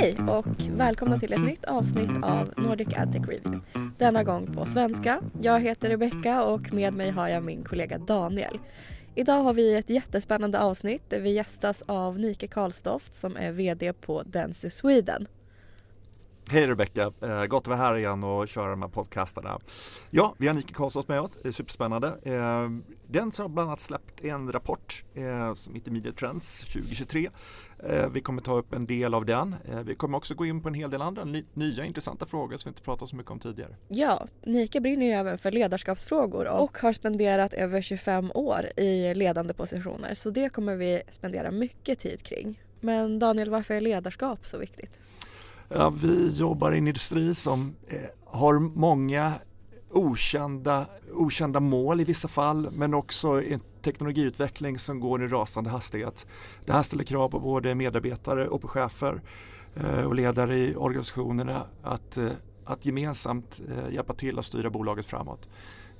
Hej 0.00 0.16
och 0.28 0.46
välkomna 0.70 1.18
till 1.18 1.32
ett 1.32 1.40
nytt 1.40 1.64
avsnitt 1.64 2.10
av 2.22 2.54
Nordic 2.56 2.88
AdTech 2.96 3.28
Review. 3.28 3.60
Denna 3.98 4.24
gång 4.24 4.54
på 4.54 4.66
svenska. 4.66 5.20
Jag 5.42 5.60
heter 5.60 5.88
Rebecka 5.88 6.42
och 6.42 6.72
med 6.72 6.94
mig 6.94 7.10
har 7.10 7.28
jag 7.28 7.42
min 7.42 7.64
kollega 7.64 7.98
Daniel. 7.98 8.58
Idag 9.14 9.42
har 9.42 9.54
vi 9.54 9.74
ett 9.74 9.90
jättespännande 9.90 10.58
avsnitt 10.58 11.02
där 11.08 11.20
vi 11.20 11.30
gästas 11.30 11.82
av 11.86 12.18
Nike 12.18 12.46
Karlstoft 12.46 13.14
som 13.14 13.36
är 13.36 13.52
VD 13.52 13.92
på 13.92 14.22
Densy 14.22 14.70
Sweden. 14.70 15.26
Hej 16.50 16.66
Rebecka, 16.66 17.12
eh, 17.22 17.44
gott 17.46 17.62
att 17.62 17.68
vara 17.68 17.78
här 17.78 17.96
igen 17.96 18.24
och 18.24 18.48
köra 18.48 18.70
de 18.70 18.82
här 18.82 18.88
podcastarna. 18.88 19.60
Ja, 20.10 20.34
vi 20.38 20.46
har 20.46 20.54
Nike 20.54 20.74
Karlsson 20.74 21.02
med 21.06 21.20
oss, 21.20 21.30
det 21.42 21.48
är 21.48 21.52
superspännande. 21.52 22.08
Eh, 22.08 22.70
den 23.06 23.32
har 23.38 23.48
bland 23.48 23.68
annat 23.68 23.80
släppt 23.80 24.24
en 24.24 24.52
rapport 24.52 25.04
eh, 25.14 25.54
som 25.54 25.74
heter 25.74 25.90
Media 25.90 26.12
Trends 26.12 26.60
2023. 26.60 27.30
Eh, 27.88 28.08
vi 28.08 28.20
kommer 28.20 28.42
ta 28.42 28.58
upp 28.58 28.72
en 28.72 28.86
del 28.86 29.14
av 29.14 29.24
den. 29.24 29.56
Eh, 29.68 29.80
vi 29.80 29.94
kommer 29.94 30.18
också 30.18 30.34
gå 30.34 30.46
in 30.46 30.62
på 30.62 30.68
en 30.68 30.74
hel 30.74 30.90
del 30.90 31.02
andra 31.02 31.24
nya 31.54 31.84
intressanta 31.84 32.26
frågor 32.26 32.56
som 32.56 32.68
vi 32.68 32.70
inte 32.70 32.82
pratat 32.82 33.08
så 33.08 33.16
mycket 33.16 33.32
om 33.32 33.38
tidigare. 33.38 33.76
Ja, 33.88 34.26
Nike 34.42 34.80
brinner 34.80 35.06
ju 35.06 35.12
även 35.12 35.38
för 35.38 35.52
ledarskapsfrågor 35.52 36.48
och 36.48 36.78
har 36.78 36.92
spenderat 36.92 37.54
över 37.54 37.82
25 37.82 38.30
år 38.34 38.70
i 38.76 39.14
ledande 39.14 39.54
positioner 39.54 40.14
så 40.14 40.30
det 40.30 40.48
kommer 40.48 40.76
vi 40.76 41.02
spendera 41.08 41.50
mycket 41.50 41.98
tid 41.98 42.22
kring. 42.22 42.62
Men 42.80 43.18
Daniel, 43.18 43.50
varför 43.50 43.74
är 43.74 43.80
ledarskap 43.80 44.46
så 44.46 44.58
viktigt? 44.58 44.90
Ja, 45.68 45.90
vi 45.90 46.30
jobbar 46.30 46.72
i 46.72 46.78
en 46.78 46.88
industri 46.88 47.34
som 47.34 47.74
eh, 47.88 48.00
har 48.24 48.58
många 48.58 49.32
okända, 49.90 50.86
okända 51.12 51.60
mål 51.60 52.00
i 52.00 52.04
vissa 52.04 52.28
fall 52.28 52.70
men 52.72 52.94
också 52.94 53.42
en 53.42 53.60
teknologiutveckling 53.82 54.78
som 54.78 55.00
går 55.00 55.24
i 55.24 55.28
rasande 55.28 55.70
hastighet. 55.70 56.26
Det 56.64 56.72
här 56.72 56.82
ställer 56.82 57.04
krav 57.04 57.28
på 57.28 57.40
både 57.40 57.74
medarbetare 57.74 58.48
och 58.48 58.60
på 58.60 58.68
chefer 58.68 59.22
eh, 59.74 60.00
och 60.00 60.14
ledare 60.14 60.58
i 60.58 60.76
organisationerna 60.76 61.66
att, 61.82 62.16
eh, 62.16 62.30
att 62.64 62.86
gemensamt 62.86 63.60
eh, 63.68 63.94
hjälpa 63.94 64.14
till 64.14 64.38
att 64.38 64.44
styra 64.44 64.70
bolaget 64.70 65.06
framåt. 65.06 65.48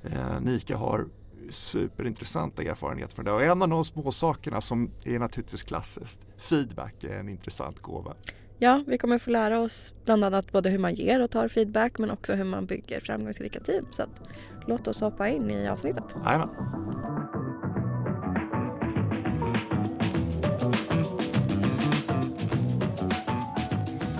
Eh, 0.03 0.41
Nika 0.41 0.77
har 0.77 1.05
superintressanta 1.49 2.63
erfarenheter 2.63 3.15
från 3.15 3.25
det 3.25 3.31
och 3.31 3.43
en 3.43 3.61
av 3.61 3.69
de 3.69 3.85
små 3.85 4.11
sakerna 4.11 4.61
som 4.61 4.91
är 5.03 5.19
naturligtvis 5.19 5.63
klassiskt, 5.63 6.19
feedback 6.37 7.03
är 7.03 7.19
en 7.19 7.29
intressant 7.29 7.79
gåva. 7.79 8.13
Ja, 8.59 8.83
vi 8.87 8.97
kommer 8.97 9.17
få 9.17 9.31
lära 9.31 9.59
oss 9.59 9.93
bland 10.05 10.23
annat 10.23 10.51
både 10.51 10.69
hur 10.69 10.77
man 10.77 10.93
ger 10.93 11.21
och 11.21 11.31
tar 11.31 11.47
feedback 11.47 11.97
men 11.97 12.11
också 12.11 12.33
hur 12.33 12.43
man 12.43 12.65
bygger 12.65 12.99
framgångsrika 12.99 13.59
team. 13.59 13.85
Så 13.91 14.03
att, 14.03 14.29
låt 14.67 14.87
oss 14.87 15.01
hoppa 15.01 15.29
in 15.29 15.51
i 15.51 15.69
avsnittet. 15.69 16.03
Jajamän. 16.25 16.49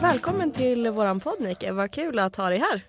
Välkommen 0.01 0.51
till 0.51 0.89
våran 0.89 1.19
podd 1.19 1.39
Nike, 1.39 1.71
vad 1.71 1.91
kul 1.91 2.19
att 2.19 2.35
ha 2.35 2.49
dig 2.49 2.59
här. 2.59 2.81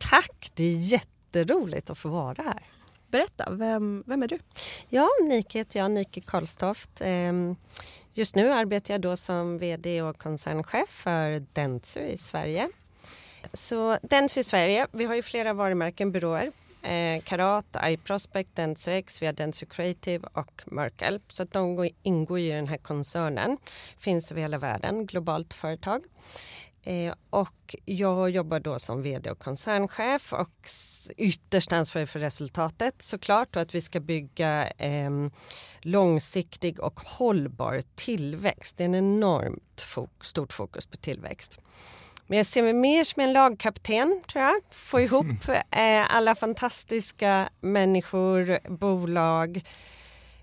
Tack, 0.00 0.52
det 0.54 0.64
är 0.64 0.76
jätteroligt 0.76 1.90
att 1.90 1.98
få 1.98 2.08
vara 2.08 2.42
här. 2.42 2.62
Berätta, 3.10 3.50
vem, 3.50 4.04
vem 4.06 4.22
är 4.22 4.28
du? 4.28 4.38
Ja, 4.88 5.08
Nike 5.22 5.58
heter 5.58 5.80
jag, 5.80 5.90
Nike 5.90 6.20
Karlstoft. 6.20 7.00
Just 8.14 8.34
nu 8.36 8.52
arbetar 8.52 8.94
jag 8.94 9.00
då 9.00 9.16
som 9.16 9.58
VD 9.58 10.02
och 10.02 10.18
koncernchef 10.18 10.88
för 10.88 11.42
Dentsu 11.52 12.00
i 12.00 12.16
Sverige. 12.16 12.68
Så 13.52 13.98
Dentsu 14.02 14.40
i 14.40 14.44
Sverige, 14.44 14.86
vi 14.92 15.04
har 15.04 15.14
ju 15.14 15.22
flera 15.22 15.52
varumärken, 15.52 16.12
byråer. 16.12 16.52
Eh, 16.82 17.22
Karat, 17.22 17.76
iProspect, 17.84 18.56
Dentsu 18.56 18.90
X, 18.92 19.22
vi 19.22 19.26
har 19.26 19.32
Dentsu 19.32 19.66
Creative 19.66 20.28
och 20.32 20.62
Merkel. 20.66 21.20
Så 21.28 21.42
att 21.42 21.52
de 21.52 21.90
ingår 22.02 22.38
i 22.38 22.50
den 22.50 22.68
här 22.68 22.76
koncernen. 22.76 23.56
Finns 23.98 24.32
över 24.32 24.40
hela 24.40 24.58
världen, 24.58 25.06
globalt 25.06 25.54
företag. 25.54 26.02
Eh, 26.84 27.14
och 27.30 27.76
jag 27.84 28.30
jobbar 28.30 28.60
då 28.60 28.78
som 28.78 29.02
vd 29.02 29.30
och 29.30 29.38
koncernchef 29.38 30.32
och 30.32 30.70
ytterst 31.16 31.72
ansvarig 31.72 32.08
för 32.08 32.18
resultatet 32.18 33.02
såklart 33.02 33.56
och 33.56 33.62
att 33.62 33.74
vi 33.74 33.80
ska 33.80 34.00
bygga 34.00 34.70
eh, 34.70 35.10
långsiktig 35.80 36.80
och 36.80 37.00
hållbar 37.00 37.82
tillväxt. 37.94 38.76
Det 38.76 38.84
är 38.84 38.88
en 38.88 38.94
enormt 38.94 39.80
fok 39.80 40.24
stort 40.24 40.52
fokus 40.52 40.86
på 40.86 40.96
tillväxt. 40.96 41.58
Men 42.26 42.36
jag 42.36 42.46
ser 42.46 42.62
mig 42.62 42.72
mer 42.72 43.04
som 43.04 43.22
en 43.22 43.32
lagkapten, 43.32 44.22
tror 44.32 44.44
jag. 44.44 44.54
Få 44.70 45.00
ihop 45.06 45.48
eh, 45.70 46.14
alla 46.14 46.34
fantastiska 46.34 47.48
människor, 47.60 48.68
bolag, 48.68 49.64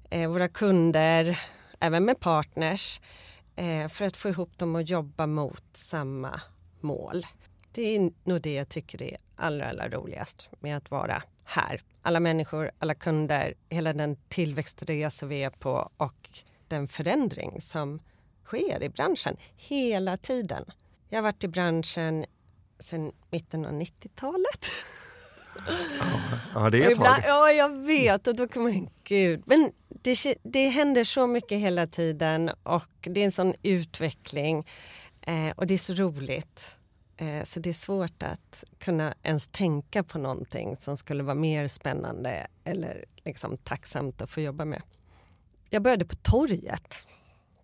eh, 0.09 0.29
våra 0.29 0.47
kunder, 0.47 1.39
även 1.79 2.05
med 2.05 2.19
partners 2.19 3.01
för 3.89 4.05
att 4.05 4.17
få 4.17 4.29
ihop 4.29 4.57
dem 4.57 4.75
att 4.75 4.89
jobba 4.89 5.27
mot 5.27 5.63
samma 5.73 6.41
mål. 6.79 7.25
Det 7.71 7.95
är 7.95 8.11
nog 8.23 8.41
det 8.41 8.53
jag 8.53 8.69
tycker 8.69 9.01
är 9.01 9.17
allra, 9.35 9.69
allra 9.69 9.89
roligast 9.89 10.49
med 10.59 10.77
att 10.77 10.91
vara 10.91 11.23
här. 11.43 11.83
Alla 12.01 12.19
människor, 12.19 12.71
alla 12.79 12.95
kunder, 12.95 13.53
hela 13.69 13.93
den 13.93 14.15
tillväxtresa 14.27 15.25
vi 15.25 15.43
är 15.43 15.49
på 15.49 15.91
och 15.97 16.29
den 16.67 16.87
förändring 16.87 17.61
som 17.61 17.99
sker 18.45 18.83
i 18.83 18.89
branschen 18.89 19.37
hela 19.55 20.17
tiden. 20.17 20.65
Jag 21.09 21.17
har 21.17 21.23
varit 21.23 21.43
i 21.43 21.47
branschen 21.47 22.25
sedan 22.79 23.11
mitten 23.31 23.65
av 23.65 23.71
90-talet. 23.71 24.69
Ja, 26.53 26.69
det 26.69 26.83
är 26.83 26.91
ett 26.91 26.97
tag. 26.97 27.23
Ja, 27.25 27.51
jag 27.51 27.77
vet. 27.85 28.27
Och 28.27 28.35
då 28.35 28.47
kommer 28.47 28.73
man, 28.73 28.89
gud. 29.03 29.43
Men 29.45 29.71
det, 30.01 30.35
det 30.43 30.67
händer 30.67 31.03
så 31.03 31.27
mycket 31.27 31.59
hela 31.59 31.87
tiden 31.87 32.51
och 32.63 32.89
det 33.01 33.21
är 33.21 33.25
en 33.25 33.31
sån 33.31 33.53
utveckling. 33.63 34.67
Eh, 35.21 35.49
och 35.55 35.67
det 35.67 35.73
är 35.73 35.77
så 35.77 35.93
roligt. 35.93 36.75
Eh, 37.17 37.43
så 37.43 37.59
det 37.59 37.69
är 37.69 37.73
svårt 37.73 38.23
att 38.23 38.63
kunna 38.77 39.13
ens 39.23 39.47
tänka 39.47 40.03
på 40.03 40.17
någonting 40.17 40.77
som 40.77 40.97
skulle 40.97 41.23
vara 41.23 41.35
mer 41.35 41.67
spännande 41.67 42.47
eller 42.63 43.05
liksom 43.25 43.57
tacksamt 43.57 44.21
att 44.21 44.29
få 44.29 44.41
jobba 44.41 44.65
med. 44.65 44.81
Jag 45.69 45.81
började 45.81 46.05
på 46.05 46.15
torget. 46.15 47.07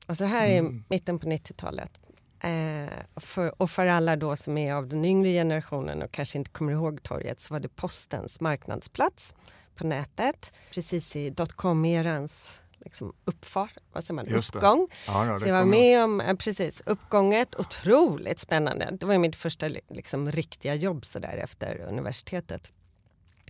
Alltså 0.05 0.23
det 0.23 0.29
här 0.29 0.47
är 0.47 0.59
mm. 0.59 0.83
mitten 0.89 1.19
på 1.19 1.27
90-talet. 1.27 1.99
Eh, 2.39 2.93
för, 3.15 3.61
och 3.61 3.71
för 3.71 3.85
alla 3.85 4.15
då 4.15 4.35
som 4.35 4.57
är 4.57 4.73
av 4.73 4.87
den 4.87 5.05
yngre 5.05 5.29
generationen 5.29 6.01
och 6.01 6.11
kanske 6.11 6.37
inte 6.37 6.51
kommer 6.51 6.73
ihåg 6.73 7.03
torget 7.03 7.41
så 7.41 7.53
var 7.53 7.59
det 7.59 7.69
postens 7.69 8.41
marknadsplats 8.41 9.35
på 9.75 9.87
nätet 9.87 10.53
precis 10.73 11.15
i 11.15 11.29
dotcom-erans 11.29 12.59
liksom 12.85 13.13
uppfart, 13.25 13.73
vad 13.93 14.03
säger 14.03 14.13
man, 14.13 14.27
uppgång. 14.27 14.87
Ja, 15.07 15.25
ja, 15.25 15.37
så 15.37 15.47
jag 15.47 15.53
var 15.53 15.65
med 15.65 16.03
om 16.03 16.21
eh, 16.21 16.35
precis, 16.35 16.83
uppgånget, 16.85 17.55
otroligt 17.55 18.39
spännande. 18.39 18.89
Det 18.91 19.05
var 19.05 19.17
mitt 19.17 19.35
första 19.35 19.67
liksom, 19.89 20.31
riktiga 20.31 20.75
jobb 20.75 21.05
så 21.05 21.19
där 21.19 21.37
efter 21.37 21.79
universitetet. 21.79 22.71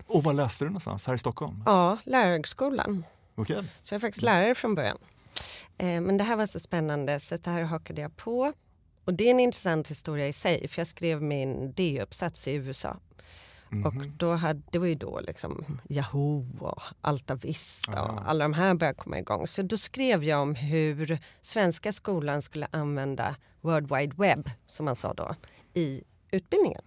Och 0.07 0.23
vad 0.23 0.35
läste 0.35 0.65
du 0.65 0.69
någonstans? 0.69 1.07
Här 1.07 1.13
i 1.13 1.17
Stockholm? 1.17 1.63
Ja, 1.65 1.97
lärarhögskolan. 2.03 3.03
Okay. 3.35 3.63
Så 3.83 3.93
jag 3.93 3.99
är 3.99 4.01
faktiskt 4.01 4.23
lärare 4.23 4.55
från 4.55 4.75
början. 4.75 4.97
Eh, 5.77 6.01
men 6.01 6.17
det 6.17 6.23
här 6.23 6.35
var 6.35 6.45
så 6.45 6.59
spännande 6.59 7.19
så 7.19 7.37
det 7.37 7.49
här 7.49 7.61
hakade 7.61 8.01
jag 8.01 8.17
på. 8.17 8.53
Och 9.05 9.13
det 9.13 9.27
är 9.27 9.31
en 9.31 9.39
intressant 9.39 9.87
historia 9.87 10.27
i 10.27 10.33
sig 10.33 10.67
för 10.67 10.79
jag 10.79 10.87
skrev 10.87 11.21
min 11.21 11.73
D-uppsats 11.73 12.47
i 12.47 12.53
USA 12.53 12.97
Mm. 13.75 13.85
Och 13.85 13.95
mhm. 13.95 14.13
då 14.17 14.33
hade, 14.33 14.61
det 14.71 14.79
var 14.79 14.87
ju 14.87 14.95
då 14.95 15.19
liksom 15.19 15.79
Yahoo 15.89 16.45
och 16.59 16.81
Alta 17.01 17.35
Vista 17.35 18.03
och 18.03 18.29
alla 18.29 18.45
de 18.45 18.53
här 18.53 18.73
började 18.73 18.97
komma 18.97 19.19
igång. 19.19 19.47
Så 19.47 19.61
då 19.61 19.77
skrev 19.77 20.23
jag 20.23 20.41
om 20.41 20.55
hur 20.55 21.19
svenska 21.41 21.93
skolan 21.93 22.41
skulle 22.41 22.67
använda 22.71 23.35
World 23.61 23.95
Wide 23.95 24.15
Web, 24.17 24.49
som 24.67 24.85
man 24.85 24.95
sa 24.95 25.13
då, 25.13 25.35
i 25.73 26.03
utbildningen. 26.31 26.81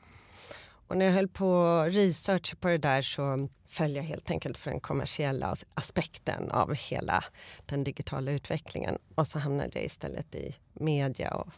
Och 0.88 0.96
när 0.96 1.06
jag 1.06 1.12
höll 1.12 1.28
på 1.28 1.82
research 1.82 2.60
på 2.60 2.68
det 2.68 2.78
där 2.78 3.02
så 3.02 3.48
föll 3.66 3.96
jag 3.96 4.02
helt 4.02 4.30
enkelt 4.30 4.58
för 4.58 4.70
den 4.70 4.80
kommersiella 4.80 5.56
aspekten 5.74 6.50
av 6.50 6.74
hela 6.74 7.24
den 7.66 7.84
digitala 7.84 8.30
utvecklingen. 8.30 8.98
Och 9.14 9.26
så 9.26 9.38
hamnade 9.38 9.70
jag 9.74 9.84
istället 9.84 10.34
i 10.34 10.56
media 10.72 11.34
och 11.34 11.48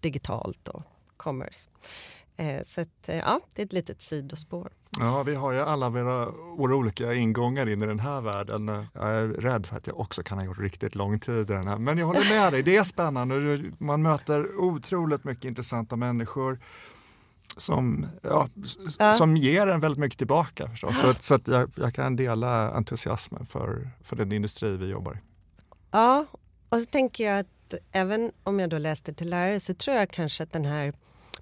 digitalt 0.00 0.68
och 0.68 0.82
commerce. 1.16 1.68
Eh, 2.36 2.62
så 2.64 2.80
att, 2.80 3.08
eh, 3.08 3.16
ja, 3.16 3.40
det 3.54 3.62
är 3.62 3.66
ett 3.66 3.72
litet 3.72 4.02
sidospår. 4.02 4.72
Ja, 5.00 5.22
vi 5.22 5.34
har 5.34 5.52
ju 5.52 5.60
alla 5.60 5.90
våra, 5.90 6.30
våra 6.30 6.74
olika 6.74 7.14
ingångar 7.14 7.68
in 7.68 7.82
i 7.82 7.86
den 7.86 8.00
här 8.00 8.20
världen. 8.20 8.86
Jag 8.92 9.16
är 9.16 9.28
rädd 9.28 9.66
för 9.66 9.76
att 9.76 9.86
jag 9.86 10.00
också 10.00 10.22
kan 10.22 10.38
ha 10.38 10.44
gjort 10.44 10.58
riktigt 10.58 10.94
lång 10.94 11.20
tid 11.20 11.50
i 11.50 11.52
den 11.52 11.68
här. 11.68 11.78
Men 11.78 11.98
jag 11.98 12.06
håller 12.06 12.28
med 12.40 12.52
dig, 12.52 12.62
det 12.62 12.76
är 12.76 12.84
spännande. 12.84 13.62
Man 13.78 14.02
möter 14.02 14.56
otroligt 14.56 15.24
mycket 15.24 15.44
intressanta 15.44 15.96
människor 15.96 16.58
som, 17.56 18.06
ja, 18.22 18.48
ja. 18.98 19.14
som 19.14 19.36
ger 19.36 19.66
en 19.66 19.80
väldigt 19.80 19.98
mycket 19.98 20.18
tillbaka. 20.18 20.68
Förstås. 20.68 21.00
Så, 21.00 21.14
så 21.14 21.34
att 21.34 21.48
jag, 21.48 21.70
jag, 21.74 21.94
kan 21.94 22.16
dela 22.16 22.70
entusiasmen 22.70 23.46
för, 23.46 23.90
för 24.02 24.16
den 24.16 24.32
industri 24.32 24.76
vi 24.76 24.86
jobbar 24.86 25.14
i. 25.14 25.18
Ja, 25.90 26.26
och 26.68 26.78
så 26.78 26.86
tänker 26.86 27.24
jag 27.24 27.38
att 27.38 27.74
även 27.92 28.32
om 28.42 28.60
jag 28.60 28.70
då 28.70 28.78
läste 28.78 29.14
till 29.14 29.30
lärare 29.30 29.60
så 29.60 29.74
tror 29.74 29.96
jag 29.96 30.10
kanske 30.10 30.42
att 30.42 30.52
den 30.52 30.64
här 30.64 30.92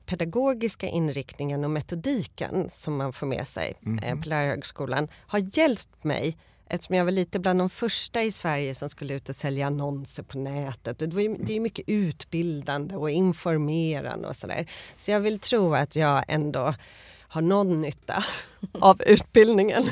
pedagogiska 0.07 0.89
inriktningen 0.89 1.65
och 1.65 1.71
metodiken 1.71 2.71
som 2.71 2.97
man 2.97 3.13
får 3.13 3.27
med 3.27 3.49
sig 3.49 3.75
mm. 3.87 4.23
på 4.23 4.29
lärarhögskolan 4.29 5.09
har 5.27 5.59
hjälpt 5.59 6.05
mig 6.05 6.37
Eftersom 6.69 6.97
jag 6.97 7.05
var 7.05 7.13
lite 7.13 7.39
bland 7.39 7.59
de 7.59 7.71
första 7.71 8.23
i 8.23 8.33
Sverige 8.33 8.75
som 8.75 8.89
skulle 8.89 9.15
ut 9.15 9.29
och 9.29 9.35
sälja 9.35 9.67
annonser 9.67 10.23
på 10.23 10.39
nätet. 10.39 10.99
det, 10.99 11.23
ju, 11.23 11.37
det 11.41 11.57
är 11.57 11.61
mycket 11.61 11.85
utbildande 11.89 12.97
och 12.97 13.11
informerande 13.11 14.29
och 14.29 14.37
sådär. 14.37 14.67
Så 14.97 15.11
jag 15.11 15.21
vill 15.21 15.39
tro 15.39 15.75
att 15.75 15.97
jag 15.97 16.25
ändå 16.29 16.75
har 17.21 17.43
någon 17.43 17.81
nytta 17.81 18.25
av 18.81 19.03
utbildningen. 19.07 19.85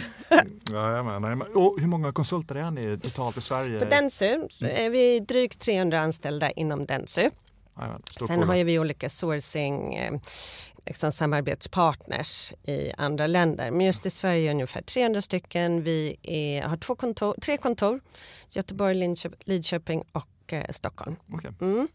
ja, 0.73 1.21
men, 1.21 1.43
och 1.43 1.81
hur 1.81 1.87
många 1.87 2.13
konsulter 2.13 2.55
är 2.55 2.71
ni 2.71 2.99
totalt 2.99 3.37
i 3.37 3.41
Sverige? 3.41 3.79
På 3.79 3.85
Dentsu 3.85 4.49
är 4.61 4.91
vi 4.91 5.21
drygt 5.21 5.61
300 5.61 6.01
anställda 6.01 6.51
inom 6.51 6.87
Dentsu. 6.87 7.31
Sen 8.27 8.43
har 8.43 8.65
vi 8.65 8.79
olika 8.79 9.09
sourcing 9.09 9.95
eh, 9.95 10.21
liksom 10.87 11.13
samarbetspartners 11.13 12.53
i 12.63 12.93
andra 12.97 13.27
länder. 13.27 13.71
Men 13.71 13.87
just 13.87 14.07
i 14.07 14.11
Sverige 14.11 14.49
är 14.49 14.55
ungefär 14.55 14.83
300 14.83 15.23
stycken. 15.23 15.83
Vi 15.83 16.17
är, 16.23 16.63
har 16.63 16.77
två 16.77 16.95
kontor, 16.95 17.35
tre 17.43 17.57
kontor. 17.57 18.01
Göteborg, 18.51 19.17
Lidköping 19.45 20.03
och 20.13 20.53
eh, 20.53 20.65
Stockholm. 20.71 21.17
Okay. 21.33 21.53
Mm. 21.61 21.89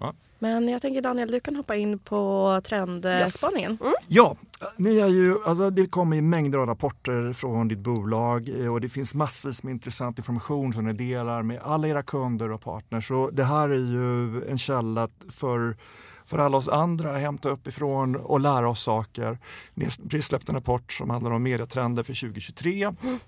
Ja. 0.00 0.14
Men 0.38 0.68
jag 0.68 0.82
tänker 0.82 1.02
Daniel, 1.02 1.30
du 1.30 1.40
kan 1.40 1.56
hoppa 1.56 1.76
in 1.76 1.98
på 1.98 2.60
trendspaningen. 2.64 3.72
Yes. 3.72 3.80
Mm. 3.80 3.94
Ja, 4.08 4.36
ni 4.76 4.98
är 4.98 5.08
ju, 5.08 5.44
alltså 5.44 5.70
det 5.70 5.86
kommer 5.86 6.22
mängder 6.22 6.58
av 6.58 6.66
rapporter 6.66 7.32
från 7.32 7.68
ditt 7.68 7.78
bolag 7.78 8.48
eh, 8.60 8.72
och 8.72 8.80
det 8.80 8.88
finns 8.88 9.14
massvis 9.14 9.62
med 9.62 9.72
intressant 9.72 10.18
information 10.18 10.72
som 10.72 10.84
ni 10.84 10.92
delar 10.92 11.42
med 11.42 11.60
alla 11.62 11.88
era 11.88 12.02
kunder 12.02 12.50
och 12.50 12.60
partners. 12.60 13.10
Och 13.10 13.34
det 13.34 13.44
här 13.44 13.68
är 13.68 13.74
ju 13.74 14.44
en 14.50 14.58
källa 14.58 15.08
för 15.30 15.76
för 16.24 16.38
alla 16.38 16.56
oss 16.56 16.68
andra 16.68 17.14
att 17.14 17.20
hämta 17.20 17.48
uppifrån 17.48 18.16
och 18.16 18.40
lära 18.40 18.68
oss 18.68 18.82
saker. 18.82 19.38
Ni 19.74 19.84
har 19.84 20.08
precis 20.08 20.26
släppt 20.26 20.48
en 20.48 20.54
rapport 20.54 20.92
som 20.92 21.10
handlar 21.10 21.30
om 21.30 21.42
medietrender 21.42 22.02
för 22.02 22.20
2023. 22.20 22.84
Mm. 22.84 23.18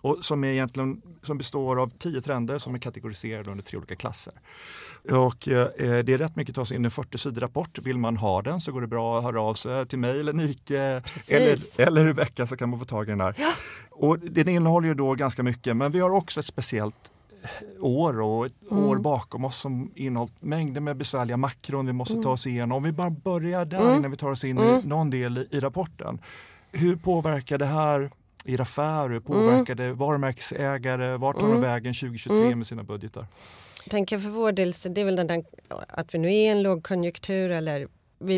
Och 0.00 0.24
som, 0.24 0.44
är 0.44 0.48
egentligen, 0.48 1.02
som 1.22 1.38
består 1.38 1.82
av 1.82 1.88
tio 1.98 2.20
trender 2.20 2.58
som 2.58 2.74
är 2.74 2.78
kategoriserade 2.78 3.50
under 3.50 3.64
tre 3.64 3.78
olika 3.78 3.96
klasser. 3.96 4.32
Och, 5.10 5.48
eh, 5.48 5.68
det 5.78 6.08
är 6.12 6.18
rätt 6.18 6.36
mycket 6.36 6.52
att 6.52 6.56
ta 6.56 6.64
sig 6.64 6.76
in 6.76 6.84
en 6.84 6.90
40 6.90 7.18
sidig 7.18 7.42
rapport. 7.42 7.78
Vill 7.78 7.98
man 7.98 8.16
ha 8.16 8.42
den 8.42 8.60
så 8.60 8.72
går 8.72 8.80
det 8.80 8.86
bra 8.86 9.18
att 9.18 9.24
höra 9.24 9.40
av 9.40 9.54
sig 9.54 9.86
till 9.86 9.98
mig 9.98 10.20
eller 10.20 10.32
Nike 10.32 11.02
eller, 11.28 11.80
eller 11.80 12.04
Rebecka 12.04 12.46
så 12.46 12.56
kan 12.56 12.68
man 12.68 12.78
få 12.78 12.84
tag 12.84 13.06
i 13.06 13.10
den 13.10 13.18
där. 13.18 13.34
Ja. 13.38 13.52
Och 13.90 14.18
den 14.18 14.48
innehåller 14.48 14.88
ju 14.88 14.94
då 14.94 15.14
ganska 15.14 15.42
mycket 15.42 15.76
men 15.76 15.90
vi 15.90 16.00
har 16.00 16.10
också 16.10 16.40
ett 16.40 16.46
speciellt 16.46 17.12
år 17.80 18.20
och 18.20 18.46
ett 18.46 18.70
mm. 18.70 18.84
år 18.84 18.96
bakom 18.96 19.44
oss 19.44 19.56
som 19.56 19.90
innehållit 19.94 20.42
mängder 20.42 20.80
med 20.80 20.96
besvärliga 20.96 21.36
makron 21.36 21.86
vi 21.86 21.92
måste 21.92 22.14
mm. 22.14 22.22
ta 22.22 22.30
oss 22.30 22.46
igenom. 22.46 22.76
Om 22.76 22.82
vi 22.82 22.92
bara 22.92 23.10
börjar 23.10 23.64
där 23.64 23.80
mm. 23.80 23.94
innan 23.94 24.10
vi 24.10 24.16
tar 24.16 24.30
oss 24.30 24.44
in 24.44 24.58
i 24.58 24.62
mm. 24.62 24.80
någon 24.80 25.10
del 25.10 25.38
i, 25.38 25.48
i 25.50 25.60
rapporten. 25.60 26.18
Hur 26.72 26.96
påverkar 26.96 27.58
det 27.58 27.66
här 27.66 28.10
era 28.46 28.62
affärer? 28.62 29.08
Hur 29.08 29.20
påverkar 29.20 29.74
det 29.74 29.92
varumärkesägare? 29.92 31.16
Vart 31.16 31.36
tar 31.36 31.42
de 31.42 31.50
mm. 31.50 31.62
vägen 31.62 31.94
2023 31.94 32.36
mm. 32.36 32.58
med 32.58 32.66
sina 32.66 32.82
budgetar? 32.82 33.26
Jag 33.84 33.90
tänker 33.90 34.18
för 34.18 34.28
vår 34.28 34.52
del 34.52 34.74
så 34.74 34.88
det 34.88 35.00
är 35.00 35.04
väl 35.04 35.16
den 35.16 35.26
där, 35.26 35.44
att 35.88 36.14
vi 36.14 36.18
nu 36.18 36.28
är 36.28 36.32
i 36.32 36.46
en 36.46 36.62
lågkonjunktur 36.62 37.50
eller 37.50 37.88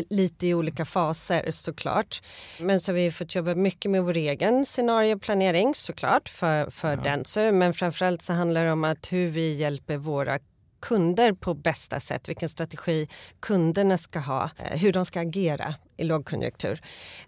lite 0.09 0.47
i 0.47 0.53
olika 0.53 0.85
faser 0.85 1.51
såklart. 1.51 2.21
Men 2.59 2.81
så 2.81 2.91
har 2.91 2.95
vi 2.95 3.11
fått 3.11 3.35
jobba 3.35 3.55
mycket 3.55 3.91
med 3.91 4.03
vår 4.03 4.17
egen 4.17 4.65
scenarioplanering 4.65 5.75
såklart 5.75 6.29
för, 6.29 6.69
för 6.69 6.91
ja. 6.91 7.01
den. 7.03 7.25
Så, 7.25 7.51
men 7.51 7.73
framförallt 7.73 8.21
så 8.21 8.33
handlar 8.33 8.65
det 8.65 8.71
om 8.71 8.83
att 8.83 9.11
hur 9.11 9.27
vi 9.27 9.53
hjälper 9.53 9.97
våra 9.97 10.39
kunder 10.79 11.33
på 11.33 11.53
bästa 11.53 11.99
sätt, 11.99 12.29
vilken 12.29 12.49
strategi 12.49 13.07
kunderna 13.39 13.97
ska 13.97 14.19
ha, 14.19 14.49
eh, 14.57 14.77
hur 14.79 14.93
de 14.93 15.05
ska 15.05 15.19
agera 15.19 15.75
i 15.97 16.03
lågkonjunktur. 16.03 16.81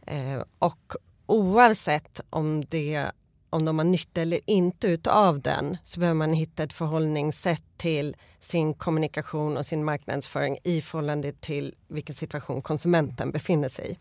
Eh, 0.08 0.44
och 0.60 0.96
oavsett 1.32 2.22
om 2.30 2.66
det 2.66 3.12
om 3.50 3.66
de 3.66 3.78
har 3.78 3.86
nytta 3.86 4.22
eller 4.22 4.40
inte 4.46 4.88
utav 4.88 5.42
den 5.42 5.78
så 5.84 6.00
behöver 6.00 6.18
man 6.18 6.34
hitta 6.34 6.64
ett 6.64 6.74
förhållningssätt 6.74 7.64
till 7.78 8.16
sin 8.42 8.74
kommunikation 8.74 9.58
och 9.58 9.66
sin 9.66 9.86
marknadsföring 9.86 10.58
i 10.64 10.82
förhållande 10.82 11.32
till 11.32 11.76
vilken 11.88 12.16
situation 12.16 12.62
konsumenten 12.62 13.32
befinner 13.32 13.70
sig 13.70 13.92
i. 13.92 13.98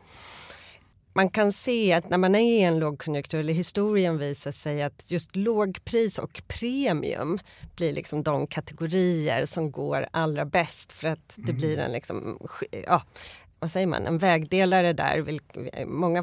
Man 1.12 1.30
kan 1.30 1.52
se 1.52 1.92
att 1.92 2.10
när 2.10 2.18
man 2.18 2.34
är 2.34 2.40
i 2.40 2.60
en 2.60 2.78
lågkonjunktur, 2.78 3.40
eller 3.40 3.52
historien 3.52 4.18
visar 4.18 4.52
sig 4.52 4.82
att 4.82 5.10
just 5.10 5.36
lågpris 5.36 6.18
och 6.18 6.42
premium 6.48 7.38
blir 7.76 7.92
liksom 7.92 8.22
de 8.22 8.46
kategorier 8.46 9.46
som 9.46 9.70
går 9.70 10.06
allra 10.10 10.44
bäst 10.44 10.92
för 10.92 11.08
att 11.08 11.34
det 11.36 11.52
blir 11.52 11.78
en 11.78 11.92
liksom, 11.92 12.38
ja, 12.86 13.02
vad 13.58 13.70
säger 13.70 13.86
man, 13.86 14.06
en 14.06 14.18
vägdelare 14.18 14.92
där. 14.92 15.38
Många 15.86 16.22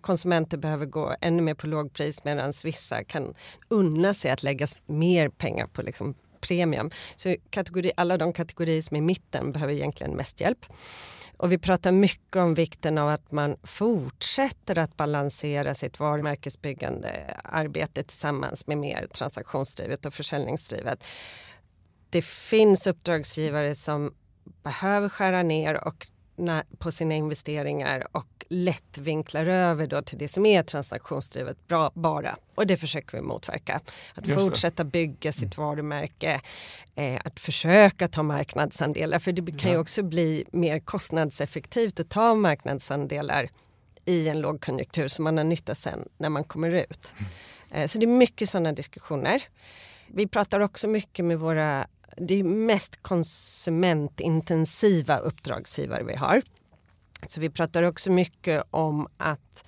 konsumenter 0.00 0.56
behöver 0.56 0.86
gå 0.86 1.14
ännu 1.20 1.42
mer 1.42 1.54
på 1.54 1.66
lågpris 1.66 2.24
medan 2.24 2.52
vissa 2.64 3.04
kan 3.04 3.34
unna 3.68 4.14
sig 4.14 4.30
att 4.30 4.42
lägga 4.42 4.66
mer 4.86 5.28
pengar 5.28 5.66
på 5.66 5.82
liksom 5.82 6.14
premium. 6.40 6.90
Så 7.16 7.36
kategori, 7.50 7.92
alla 7.96 8.16
de 8.18 8.32
kategorier 8.32 8.82
som 8.82 8.96
är 8.96 8.98
i 8.98 9.02
mitten 9.02 9.52
behöver 9.52 9.72
egentligen 9.72 10.16
mest 10.16 10.40
hjälp. 10.40 10.66
Och 11.36 11.52
vi 11.52 11.58
pratar 11.58 11.92
mycket 11.92 12.36
om 12.36 12.54
vikten 12.54 12.98
av 12.98 13.08
att 13.08 13.32
man 13.32 13.56
fortsätter 13.62 14.78
att 14.78 14.96
balansera 14.96 15.74
sitt 15.74 16.00
varumärkesbyggande 16.00 17.34
arbete 17.44 18.02
tillsammans 18.02 18.66
med 18.66 18.78
mer 18.78 19.06
transaktionsdrivet 19.06 20.06
och 20.06 20.14
försäljningsdrivet. 20.14 21.04
Det 22.10 22.24
finns 22.24 22.86
uppdragsgivare 22.86 23.74
som 23.74 24.14
behöver 24.62 25.08
skära 25.08 25.42
ner 25.42 25.86
och 25.86 26.06
på 26.78 26.92
sina 26.92 27.14
investeringar 27.14 28.06
och 28.12 28.44
lätt 28.48 28.98
vinklar 28.98 29.46
över 29.46 29.86
då 29.86 30.02
till 30.02 30.18
det 30.18 30.28
som 30.28 30.46
är 30.46 30.62
transaktionsdrivet 30.62 31.68
bra, 31.68 31.90
bara. 31.94 32.36
Och 32.54 32.66
det 32.66 32.76
försöker 32.76 33.16
vi 33.16 33.22
motverka. 33.22 33.80
Att 34.14 34.26
Just 34.26 34.40
fortsätta 34.40 34.84
det. 34.84 34.90
bygga 34.90 35.32
sitt 35.32 35.56
mm. 35.56 35.66
varumärke, 35.66 36.40
eh, 36.94 37.20
att 37.24 37.40
försöka 37.40 38.08
ta 38.08 38.22
marknadsandelar. 38.22 39.18
För 39.18 39.32
det 39.32 39.58
kan 39.58 39.70
ju 39.70 39.78
också 39.78 40.02
bli 40.02 40.44
mer 40.50 40.78
kostnadseffektivt 40.78 42.00
att 42.00 42.08
ta 42.08 42.34
marknadsandelar 42.34 43.48
i 44.04 44.28
en 44.28 44.40
lågkonjunktur 44.40 45.08
som 45.08 45.24
man 45.24 45.36
har 45.36 45.44
nytta 45.44 45.74
sen 45.74 46.08
när 46.18 46.28
man 46.28 46.44
kommer 46.44 46.70
ut. 46.70 47.14
Mm. 47.18 47.82
Eh, 47.82 47.86
så 47.86 47.98
det 47.98 48.04
är 48.04 48.08
mycket 48.08 48.48
sådana 48.48 48.72
diskussioner. 48.72 49.42
Vi 50.06 50.28
pratar 50.28 50.60
också 50.60 50.88
mycket 50.88 51.24
med 51.24 51.38
våra 51.38 51.86
det 52.16 52.34
är 52.34 52.44
mest 52.44 53.02
konsumentintensiva 53.02 55.18
uppdragsgivare 55.18 56.04
vi 56.04 56.16
har. 56.16 56.42
Så 57.28 57.40
vi 57.40 57.50
pratar 57.50 57.82
också 57.82 58.12
mycket 58.12 58.64
om 58.70 59.08
att 59.16 59.64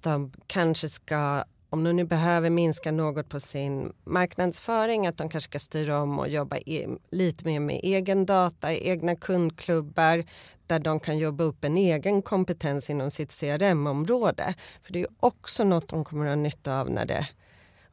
de 0.00 0.32
kanske 0.46 0.88
ska, 0.88 1.44
om 1.70 1.84
de 1.84 1.92
nu 1.92 2.04
behöver 2.04 2.50
minska 2.50 2.92
något 2.92 3.28
på 3.28 3.40
sin 3.40 3.92
marknadsföring, 4.04 5.06
att 5.06 5.16
de 5.16 5.28
kanske 5.28 5.50
ska 5.50 5.58
styra 5.58 6.02
om 6.02 6.18
och 6.18 6.28
jobba 6.28 6.56
e 6.56 6.88
lite 7.10 7.44
mer 7.44 7.60
med 7.60 7.80
egen 7.82 8.26
data, 8.26 8.74
egna 8.74 9.16
kundklubbar 9.16 10.24
där 10.66 10.78
de 10.78 11.00
kan 11.00 11.18
jobba 11.18 11.44
upp 11.44 11.64
en 11.64 11.76
egen 11.76 12.22
kompetens 12.22 12.90
inom 12.90 13.10
sitt 13.10 13.40
CRM-område. 13.40 14.54
För 14.82 14.92
det 14.92 15.00
är 15.00 15.08
också 15.20 15.64
något 15.64 15.88
de 15.88 16.04
kommer 16.04 16.26
att 16.26 16.30
ha 16.30 16.36
nytta 16.36 16.80
av 16.80 16.90
när 16.90 17.04
det 17.04 17.28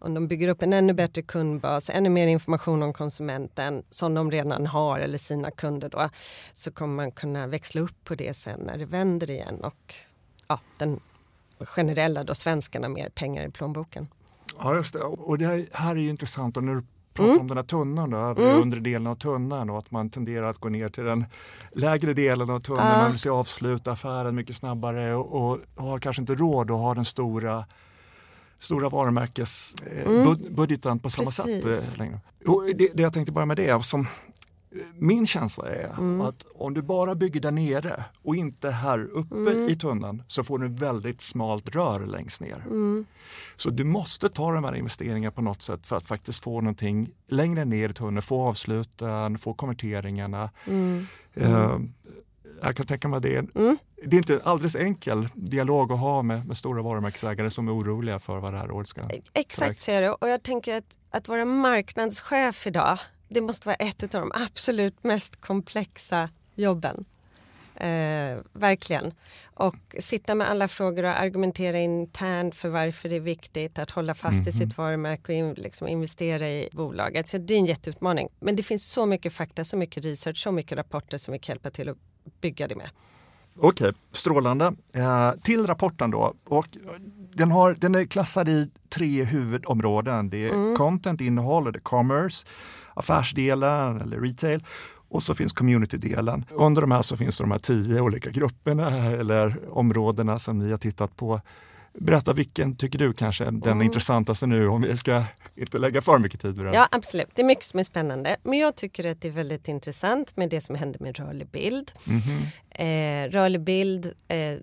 om 0.03 0.13
de 0.13 0.27
bygger 0.27 0.47
upp 0.47 0.61
en 0.61 0.73
ännu 0.73 0.93
bättre 0.93 1.21
kundbas, 1.21 1.89
ännu 1.89 2.09
mer 2.09 2.27
information 2.27 2.83
om 2.83 2.93
konsumenten 2.93 3.83
som 3.89 4.13
de 4.13 4.31
redan 4.31 4.65
har 4.65 4.99
eller 4.99 5.17
sina 5.17 5.51
kunder 5.51 5.89
då, 5.89 6.09
så 6.53 6.71
kommer 6.71 6.95
man 6.95 7.11
kunna 7.11 7.47
växla 7.47 7.81
upp 7.81 8.03
på 8.03 8.15
det 8.15 8.37
sen 8.37 8.59
när 8.59 8.77
det 8.77 8.85
vänder 8.85 9.31
igen 9.31 9.59
och 9.63 9.95
ja, 10.47 10.59
den 10.77 10.99
generella 11.59 12.23
då 12.23 12.35
svenskarna 12.35 12.89
mer 12.89 13.09
pengar 13.09 13.47
i 13.47 13.51
plånboken. 13.51 14.07
Ja 14.59 14.75
just 14.75 14.93
det 14.93 14.99
och 15.03 15.37
det 15.37 15.67
här 15.71 15.95
är 15.95 15.99
ju 15.99 16.09
intressant 16.09 16.57
och 16.57 16.63
när 16.63 16.75
du 16.75 16.83
pratar 17.13 17.29
mm. 17.29 17.41
om 17.41 17.47
den 17.47 17.57
här 17.57 17.63
tunnan 17.63 18.09
då, 18.09 18.17
övre 18.17 18.49
mm. 18.49 18.61
undre 18.61 18.79
delen 18.79 19.07
av 19.07 19.15
tunnan 19.15 19.69
och 19.69 19.77
att 19.77 19.91
man 19.91 20.09
tenderar 20.09 20.49
att 20.49 20.57
gå 20.57 20.69
ner 20.69 20.89
till 20.89 21.03
den 21.03 21.25
lägre 21.71 22.13
delen 22.13 22.49
av 22.49 22.59
tunnan, 22.59 22.91
uh. 22.91 22.97
man 22.97 23.11
vill 23.11 23.19
se 23.19 23.29
avsluta 23.29 23.91
affären 23.91 24.35
mycket 24.35 24.55
snabbare 24.55 25.13
och, 25.15 25.51
och 25.51 25.59
har 25.75 25.99
kanske 25.99 26.21
inte 26.21 26.35
råd 26.35 26.71
att 26.71 26.77
ha 26.77 26.93
den 26.93 27.05
stora 27.05 27.65
stora 28.63 28.89
varumärkesbudgeten 28.89 30.91
mm. 30.91 30.99
på 30.99 31.09
samma 31.09 31.31
Precis. 31.31 31.63
sätt 31.63 31.65
eh, 31.65 31.97
längre. 31.97 32.19
Och 32.45 32.65
det, 32.75 32.89
det 32.93 33.03
jag 33.03 33.13
tänkte 33.13 33.31
bara 33.31 33.45
med 33.45 33.57
det, 33.57 33.85
som 33.85 34.07
min 34.97 35.27
känsla 35.27 35.69
är 35.69 35.93
mm. 35.97 36.21
att 36.21 36.45
om 36.55 36.73
du 36.73 36.81
bara 36.81 37.15
bygger 37.15 37.39
där 37.39 37.51
nere 37.51 38.03
och 38.23 38.35
inte 38.35 38.69
här 38.69 39.03
uppe 39.03 39.35
mm. 39.35 39.69
i 39.69 39.75
tunnan 39.75 40.23
så 40.27 40.43
får 40.43 40.59
du 40.59 40.67
väldigt 40.67 41.21
smalt 41.21 41.75
rör 41.75 42.05
längst 42.05 42.41
ner. 42.41 42.63
Mm. 42.65 43.05
Så 43.55 43.69
du 43.69 43.83
måste 43.83 44.29
ta 44.29 44.51
de 44.51 44.63
här 44.63 44.75
investeringarna 44.75 45.31
på 45.31 45.41
något 45.41 45.61
sätt 45.61 45.87
för 45.87 45.95
att 45.95 46.05
faktiskt 46.05 46.43
få 46.43 46.61
någonting 46.61 47.09
längre 47.27 47.65
ner 47.65 47.89
i 47.89 47.93
tunneln, 47.93 48.21
få 48.21 48.41
avsluten, 48.41 49.37
få 49.37 49.53
konverteringarna. 49.53 50.49
Uh, 51.37 51.77
jag 52.61 52.75
kan 52.75 52.85
tänka 52.85 53.07
mig 53.07 53.21
det. 53.21 53.55
Mm. 53.55 53.77
Det 54.05 54.15
är 54.15 54.17
inte 54.17 54.41
alldeles 54.43 54.75
enkel 54.75 55.27
dialog 55.33 55.91
att 55.91 55.99
ha 55.99 56.21
med, 56.21 56.47
med 56.47 56.57
stora 56.57 56.81
varumärkesägare 56.81 57.51
som 57.51 57.67
är 57.67 57.77
oroliga 57.77 58.19
för 58.19 58.39
vad 58.39 58.53
det 58.53 58.57
här 58.57 58.71
året 58.71 58.87
ska... 58.87 59.01
Exakt 59.33 59.79
så 59.79 59.91
är 59.91 60.01
det 60.01 60.11
och 60.11 60.29
jag 60.29 60.43
tänker 60.43 60.77
att, 60.77 60.97
att 61.09 61.27
vara 61.27 61.45
marknadschef 61.45 62.67
idag 62.67 62.99
det 63.33 63.41
måste 63.41 63.67
vara 63.67 63.75
ett 63.75 64.03
av 64.03 64.09
de 64.09 64.31
absolut 64.35 65.03
mest 65.03 65.41
komplexa 65.41 66.29
jobben. 66.55 67.05
Eh, 67.75 68.37
verkligen. 68.53 69.13
Och 69.43 69.75
sitta 69.99 70.35
med 70.35 70.49
alla 70.49 70.67
frågor 70.67 71.03
och 71.03 71.21
argumentera 71.21 71.79
internt 71.79 72.55
för 72.55 72.69
varför 72.69 73.09
det 73.09 73.15
är 73.15 73.19
viktigt 73.19 73.79
att 73.79 73.91
hålla 73.91 74.13
fast 74.13 74.33
mm. 74.33 74.47
i 74.47 74.51
sitt 74.51 74.77
varumärke 74.77 75.31
och 75.31 75.37
in, 75.37 75.53
liksom 75.53 75.87
investera 75.87 76.49
i 76.49 76.69
bolaget. 76.71 77.29
Så 77.29 77.37
det 77.37 77.53
är 77.53 77.57
en 77.57 77.65
jätteutmaning. 77.65 78.29
Men 78.39 78.55
det 78.55 78.63
finns 78.63 78.85
så 78.91 79.05
mycket 79.05 79.33
fakta, 79.33 79.63
så 79.63 79.77
mycket 79.77 80.05
research, 80.05 80.37
så 80.37 80.51
mycket 80.51 80.77
rapporter 80.77 81.17
som 81.17 81.31
vi 81.31 81.39
kan 81.39 81.53
hjälpa 81.53 81.69
till 81.69 81.89
att 81.89 81.97
bygga 82.41 82.67
det 82.67 82.75
med. 82.75 82.89
Okej, 83.57 83.91
strålande. 84.11 84.73
Eh, 84.93 85.31
till 85.31 85.67
rapporten 85.67 86.11
då. 86.11 86.33
Och 86.45 86.67
den, 87.35 87.51
har, 87.51 87.75
den 87.79 87.95
är 87.95 88.05
klassad 88.05 88.49
i 88.49 88.69
tre 88.89 89.23
huvudområden. 89.23 90.29
Det 90.29 90.49
är 90.49 90.53
mm. 90.53 90.75
content, 90.75 91.21
innehåll, 91.21 91.67
och 91.67 91.73
det 91.73 91.79
är 91.79 91.81
commerce, 91.81 92.47
affärsdelen 92.93 94.01
eller 94.01 94.19
retail 94.19 94.63
och 95.13 95.23
så 95.23 95.35
finns 95.35 95.53
community-delen. 95.53 96.45
Under 96.49 96.81
de 96.81 96.91
här 96.91 97.01
så 97.01 97.17
finns 97.17 97.37
de 97.37 97.51
här 97.51 97.59
tio 97.59 98.01
olika 98.01 98.29
grupperna 98.29 99.05
eller 99.05 99.59
områdena 99.69 100.39
som 100.39 100.59
ni 100.59 100.71
har 100.71 100.77
tittat 100.77 101.15
på. 101.15 101.41
Berätta 101.93 102.33
vilken 102.33 102.75
tycker 102.75 102.99
du 102.99 103.13
kanske 103.13 103.43
är 103.43 103.51
den 103.51 103.63
mm. 103.63 103.81
intressantaste 103.81 104.47
nu 104.47 104.67
om 104.67 104.81
vi 104.81 104.97
ska 104.97 105.23
inte 105.55 105.77
lägga 105.77 106.01
för 106.01 106.19
mycket 106.19 106.41
tid 106.41 106.57
på 106.57 106.63
den? 106.63 106.73
Ja 106.73 106.87
absolut, 106.91 107.29
det 107.35 107.41
är 107.41 107.45
mycket 107.45 107.65
som 107.65 107.79
är 107.79 107.83
spännande. 107.83 108.37
Men 108.43 108.59
jag 108.59 108.75
tycker 108.75 109.09
att 109.09 109.21
det 109.21 109.27
är 109.27 109.31
väldigt 109.31 109.67
intressant 109.67 110.37
med 110.37 110.49
det 110.49 110.61
som 110.61 110.75
händer 110.75 110.99
med 110.99 111.19
rörlig 111.19 111.47
bild. 111.47 111.91
Mm 112.07 112.19
-hmm. 112.19 113.25
eh, 113.25 113.31
rörlig 113.31 113.61
bild 113.61 114.13
eh, 114.27 114.57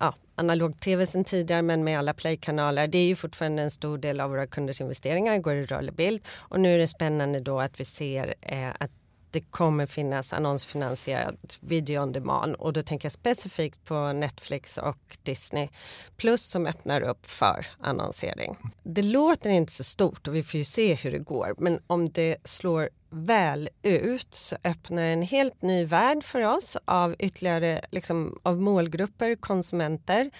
ja, 0.00 0.14
analog-tv 0.34 1.06
sen 1.06 1.24
tidigare 1.24 1.62
men 1.62 1.84
med 1.84 1.98
alla 1.98 2.14
playkanaler. 2.14 2.86
Det 2.86 2.98
är 2.98 3.06
ju 3.06 3.16
fortfarande 3.16 3.62
en 3.62 3.70
stor 3.70 3.98
del 3.98 4.20
av 4.20 4.30
våra 4.30 4.46
kunders 4.46 4.80
investeringar 4.80 5.38
går 5.38 5.54
i 5.54 5.66
rörlig 5.66 5.94
bild. 5.94 6.20
Och 6.36 6.60
nu 6.60 6.74
är 6.74 6.78
det 6.78 6.88
spännande 6.88 7.40
då 7.40 7.60
att 7.60 7.80
vi 7.80 7.84
ser 7.84 8.34
eh, 8.40 8.70
att 8.78 8.90
det 9.32 9.40
kommer 9.40 9.86
finnas 9.86 10.32
annonsfinansierad 10.32 11.36
video 11.60 12.02
on 12.02 12.12
demand 12.12 12.54
och 12.54 12.72
då 12.72 12.82
tänker 12.82 13.06
jag 13.06 13.12
specifikt 13.12 13.84
på 13.84 14.12
Netflix 14.12 14.78
och 14.78 15.18
Disney 15.22 15.68
plus 16.16 16.42
som 16.42 16.66
öppnar 16.66 17.00
upp 17.00 17.26
för 17.26 17.66
annonsering. 17.80 18.56
Det 18.82 19.02
låter 19.02 19.50
inte 19.50 19.72
så 19.72 19.84
stort 19.84 20.28
och 20.28 20.34
vi 20.34 20.42
får 20.42 20.58
ju 20.58 20.64
se 20.64 20.94
hur 20.94 21.10
det 21.10 21.18
går 21.18 21.54
men 21.58 21.80
om 21.86 22.10
det 22.10 22.36
slår 22.44 22.88
väl 23.10 23.68
ut 23.82 24.34
så 24.34 24.56
öppnar 24.64 25.02
en 25.02 25.22
helt 25.22 25.62
ny 25.62 25.84
värld 25.84 26.24
för 26.24 26.40
oss 26.40 26.76
av 26.84 27.16
ytterligare 27.18 27.84
liksom, 27.90 28.38
av 28.42 28.60
målgrupper, 28.60 29.34
konsumenter 29.34 30.30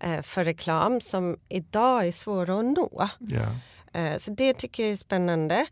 eh, 0.00 0.22
för 0.22 0.44
reklam 0.44 1.00
som 1.00 1.36
idag 1.48 2.06
är 2.06 2.12
svåra 2.12 2.58
att 2.58 2.64
nå. 2.64 3.08
Yeah. 3.30 3.56
Eh, 3.92 4.18
så 4.18 4.30
det 4.30 4.54
tycker 4.54 4.82
jag 4.82 4.92
är 4.92 4.96
spännande. 4.96 5.66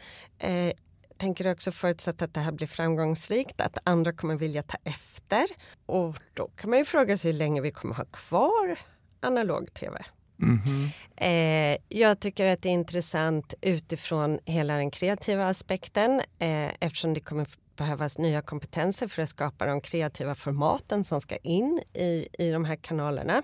Tänker 1.18 1.52
också 1.52 1.72
förutsatt 1.72 2.22
att 2.22 2.34
det 2.34 2.40
här 2.40 2.52
blir 2.52 2.66
framgångsrikt, 2.66 3.60
att 3.60 3.78
andra 3.84 4.12
kommer 4.12 4.36
vilja 4.36 4.62
ta 4.62 4.78
efter. 4.84 5.46
Och 5.86 6.16
då 6.34 6.48
kan 6.48 6.70
man 6.70 6.78
ju 6.78 6.84
fråga 6.84 7.18
sig 7.18 7.32
hur 7.32 7.38
länge 7.38 7.60
vi 7.60 7.70
kommer 7.70 7.94
ha 7.94 8.04
kvar 8.04 8.78
analog 9.20 9.74
tv. 9.74 10.04
Mm 10.42 10.58
-hmm. 10.58 10.90
eh, 11.16 11.78
jag 11.88 12.20
tycker 12.20 12.46
att 12.46 12.62
det 12.62 12.68
är 12.68 12.72
intressant 12.72 13.54
utifrån 13.60 14.38
hela 14.44 14.76
den 14.76 14.90
kreativa 14.90 15.48
aspekten 15.48 16.22
eh, 16.38 16.68
eftersom 16.80 17.14
det 17.14 17.20
kommer 17.20 17.46
behövas 17.76 18.18
nya 18.18 18.42
kompetenser 18.42 19.08
för 19.08 19.22
att 19.22 19.28
skapa 19.28 19.66
de 19.66 19.80
kreativa 19.80 20.34
formaten 20.34 21.04
som 21.04 21.20
ska 21.20 21.36
in 21.36 21.80
i, 21.94 22.28
i 22.38 22.50
de 22.50 22.64
här 22.64 22.76
kanalerna. 22.76 23.42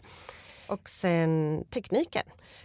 Och 0.66 0.88
sen 0.88 1.64
tekniken. 1.70 2.22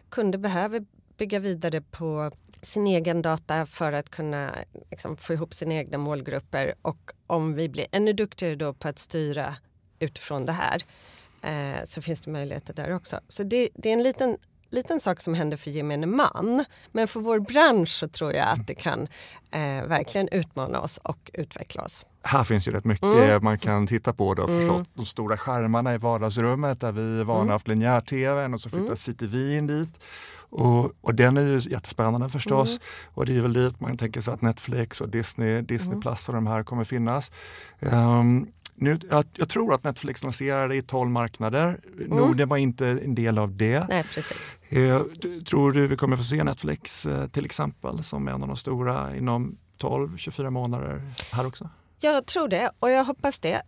Kunder 0.10 0.40
behöver 0.40 0.86
bygga 1.20 1.40
vidare 1.40 1.82
på 1.82 2.32
sin 2.62 2.88
egen 2.88 3.22
data 3.22 3.66
för 3.66 3.94
att 3.94 4.10
kunna 4.10 4.56
liksom, 4.92 5.18
få 5.18 5.34
ihop 5.34 5.54
sina 5.54 5.74
egna 5.74 5.98
målgrupper 5.98 6.74
och 6.82 7.12
om 7.28 7.54
vi 7.54 7.70
blir 7.70 7.86
ännu 7.92 8.14
duktigare 8.14 8.56
då 8.56 8.74
på 8.74 8.88
att 8.88 9.00
styra 9.00 9.56
utifrån 10.00 10.46
det 10.46 10.52
här 10.52 10.84
eh, 11.42 11.86
så 11.86 12.02
finns 12.02 12.22
det 12.22 12.32
möjligheter 12.32 12.74
där 12.74 12.96
också. 12.96 13.20
Så 13.28 13.44
det, 13.44 13.70
det 13.76 13.90
är 13.90 13.94
en 13.94 14.04
liten 14.04 14.38
liten 14.72 15.00
sak 15.00 15.22
som 15.22 15.34
händer 15.34 15.58
för 15.58 15.72
gemene 15.72 16.08
man. 16.08 16.66
Men 16.92 17.08
för 17.08 17.20
vår 17.20 17.40
bransch 17.40 17.90
så 17.90 18.08
tror 18.08 18.34
jag 18.34 18.48
att 18.48 18.68
det 18.68 18.76
kan 18.76 19.08
eh, 19.52 19.88
verkligen 19.88 20.28
utmana 20.28 20.82
oss 20.82 20.98
och 20.98 21.32
utveckla 21.34 21.84
oss. 21.84 22.06
Här 22.24 22.44
finns 22.44 22.68
ju 22.68 22.72
rätt 22.72 22.86
mycket 22.86 23.04
mm. 23.04 23.44
man 23.44 23.60
kan 23.60 23.88
titta 23.88 24.14
på. 24.14 24.34
Då, 24.34 24.48
mm. 24.48 24.60
förstås, 24.60 24.88
de 24.94 25.06
stora 25.06 25.38
skärmarna 25.38 25.94
i 25.94 25.98
vardagsrummet 25.98 26.82
där 26.82 26.92
vi 26.92 27.20
är 27.20 27.24
vana 27.24 27.42
mm. 27.42 27.52
haft 27.52 27.68
linjär-tvn 27.68 28.54
och 28.54 28.62
så 28.62 28.70
flyttar 28.70 28.86
mm. 28.86 28.96
CTV 28.96 29.58
in 29.58 29.68
dit. 29.68 30.04
Och, 30.50 30.92
och 31.02 31.16
den 31.16 31.38
är 31.38 31.42
ju 31.42 31.60
jättespännande 31.60 32.30
förstås. 32.30 32.70
Mm. 32.70 32.82
Och 33.14 33.26
det 33.26 33.38
är 33.38 33.42
väl 33.42 33.54
dit 33.54 33.80
man 33.80 33.98
tänker 33.98 34.22
sig 34.22 34.34
att 34.34 34.42
Netflix 34.42 35.02
och 35.02 35.10
Disney, 35.10 35.62
Disney 35.62 35.92
mm. 35.92 36.02
Plus 36.02 36.30
och 36.30 36.36
de 36.36 36.48
här 36.48 36.64
kommer 36.64 36.84
finnas. 36.84 37.32
Um, 37.80 38.48
nu, 38.76 39.00
jag, 39.10 39.26
jag, 39.36 39.50
tror 39.50 39.74
att 39.74 39.84
Netflix 39.84 40.24
lanserade 40.24 40.76
i 40.76 40.82
12 40.82 41.10
marknader. 41.10 41.80
Mm. 41.98 42.18
Norden 42.18 42.50
var 42.50 42.58
inte 42.58 42.88
en 42.88 43.16
del 43.16 43.38
av 43.38 43.58
det. 43.58 43.88
Nej, 43.90 44.04
precis. 44.04 44.38
Eh, 44.70 45.02
tror 45.50 45.72
du 45.72 45.88
vi 45.88 45.96
kommer 45.96 46.18
få 46.18 46.24
se 46.24 46.44
Netflix 46.44 47.06
eh, 47.06 47.28
till 47.28 47.46
exempel 47.46 48.04
som 48.04 48.28
en 48.28 48.42
av 48.42 48.48
de 48.48 48.58
stora 48.58 49.16
inom 49.16 49.58
12-24 49.82 50.50
månader 50.50 51.02
här 51.32 51.46
också? 51.46 51.70
Jag 52.00 52.26
tror 52.26 52.48
det 52.48 52.72
och 52.80 52.90
jag 52.90 53.04
hoppas 53.04 53.40
det. 53.40 53.62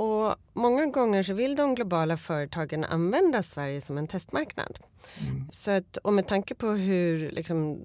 Och 0.00 0.36
många 0.52 0.86
gånger 0.86 1.22
så 1.22 1.34
vill 1.34 1.56
de 1.56 1.74
globala 1.74 2.16
företagen 2.16 2.84
använda 2.84 3.42
Sverige 3.42 3.80
som 3.80 3.98
en 3.98 4.08
testmarknad. 4.08 4.78
Mm. 5.18 5.48
Så 5.50 5.70
att, 5.70 5.96
och 5.96 6.12
med 6.12 6.26
tanke 6.26 6.54
på 6.54 6.66
hur 6.66 7.30
liksom, 7.30 7.80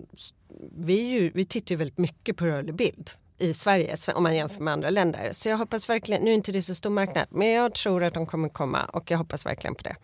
vi, 0.78 1.02
ju, 1.02 1.32
vi 1.34 1.46
tittar 1.46 1.72
ju 1.72 1.78
väldigt 1.78 1.98
mycket 1.98 2.38
på 2.38 2.46
rörlig 2.46 2.76
bild 2.76 3.12
i 3.38 3.54
Sverige 3.54 3.98
om 4.16 4.24
man 4.24 4.36
jämför 4.36 4.62
med 4.62 4.74
andra 4.74 4.90
länder. 4.90 5.30
Så 5.34 5.50
jag 5.50 5.58
hoppas 5.58 5.90
verkligen, 5.90 6.22
nu 6.22 6.32
är 6.32 6.36
inte 6.36 6.52
det 6.52 6.62
så 6.62 6.76
stor 6.76 6.90
marknad, 6.90 7.28
men 7.30 7.48
jag 7.48 7.74
tror 7.74 8.04
att 8.04 8.14
de 8.14 8.26
kommer 8.26 8.50
komma 8.50 8.84
och 8.84 9.12
jag 9.12 9.18
hoppas 9.18 9.46
verkligen 9.46 9.76
på 9.76 9.84
det. 9.84 9.96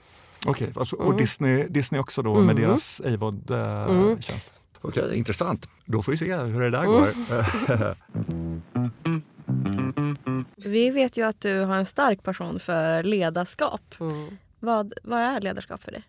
Okej, 0.46 0.68
okay, 0.68 0.80
alltså, 0.80 0.96
och 0.96 1.06
mm. 1.06 1.18
Disney, 1.18 1.68
Disney 1.68 2.02
också 2.02 2.22
då 2.22 2.34
mm. 2.34 2.46
med 2.46 2.56
deras 2.56 3.02
AVOD-tjänst? 3.02 3.50
Eh, 3.52 3.96
mm. 3.96 4.18
Okej, 4.82 5.04
okay, 5.04 5.18
intressant. 5.18 5.70
Då 5.86 6.04
får 6.04 6.12
vi 6.12 6.18
se 6.18 6.36
hur 6.36 6.62
det 6.62 6.70
där 6.70 6.86
går. 6.86 7.10
Vi 10.66 10.90
vet 10.90 11.18
ju 11.18 11.26
att 11.26 11.42
du 11.42 11.60
har 11.60 11.76
en 11.76 11.86
stark 11.86 12.24
passion 12.24 12.60
för 12.60 13.04
ledarskap. 13.04 13.96
Mm. 14.00 14.38
Vad, 14.60 14.94
vad 15.04 15.20
är 15.20 15.42
ledarskap 15.42 15.84
för 15.84 15.92
dig? 15.92 16.04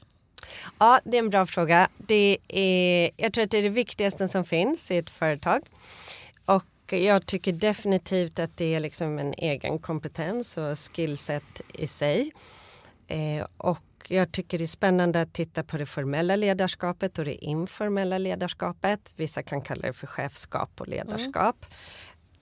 Ja, 0.78 1.00
det 1.04 1.16
är 1.16 1.22
en 1.22 1.30
bra 1.30 1.46
fråga. 1.46 1.88
Det 1.96 2.38
är, 2.48 3.10
jag 3.16 3.32
tror 3.32 3.44
att 3.44 3.50
det 3.50 3.58
är 3.58 3.62
det 3.62 3.68
viktigaste 3.68 4.28
som 4.28 4.44
finns 4.44 4.90
i 4.90 4.96
ett 4.96 5.10
företag. 5.10 5.62
Och 6.44 6.64
jag 6.92 7.26
tycker 7.26 7.52
definitivt 7.52 8.38
att 8.38 8.56
det 8.56 8.74
är 8.74 8.80
liksom 8.80 9.18
en 9.18 9.34
egen 9.34 9.78
kompetens 9.78 10.56
och 10.56 10.78
skillset 10.78 11.60
i 11.74 11.86
sig. 11.86 12.32
Eh, 13.06 13.46
och 13.56 13.84
jag 14.08 14.32
tycker 14.32 14.58
det 14.58 14.64
är 14.64 14.66
spännande 14.66 15.20
att 15.20 15.32
titta 15.32 15.62
på 15.62 15.76
det 15.76 15.86
formella 15.86 16.36
ledarskapet 16.36 17.18
och 17.18 17.24
det 17.24 17.44
informella 17.44 18.18
ledarskapet. 18.18 19.12
Vissa 19.16 19.42
kan 19.42 19.62
kalla 19.62 19.82
det 19.82 19.92
för 19.92 20.06
chefskap 20.06 20.80
och 20.80 20.88
ledarskap. 20.88 21.66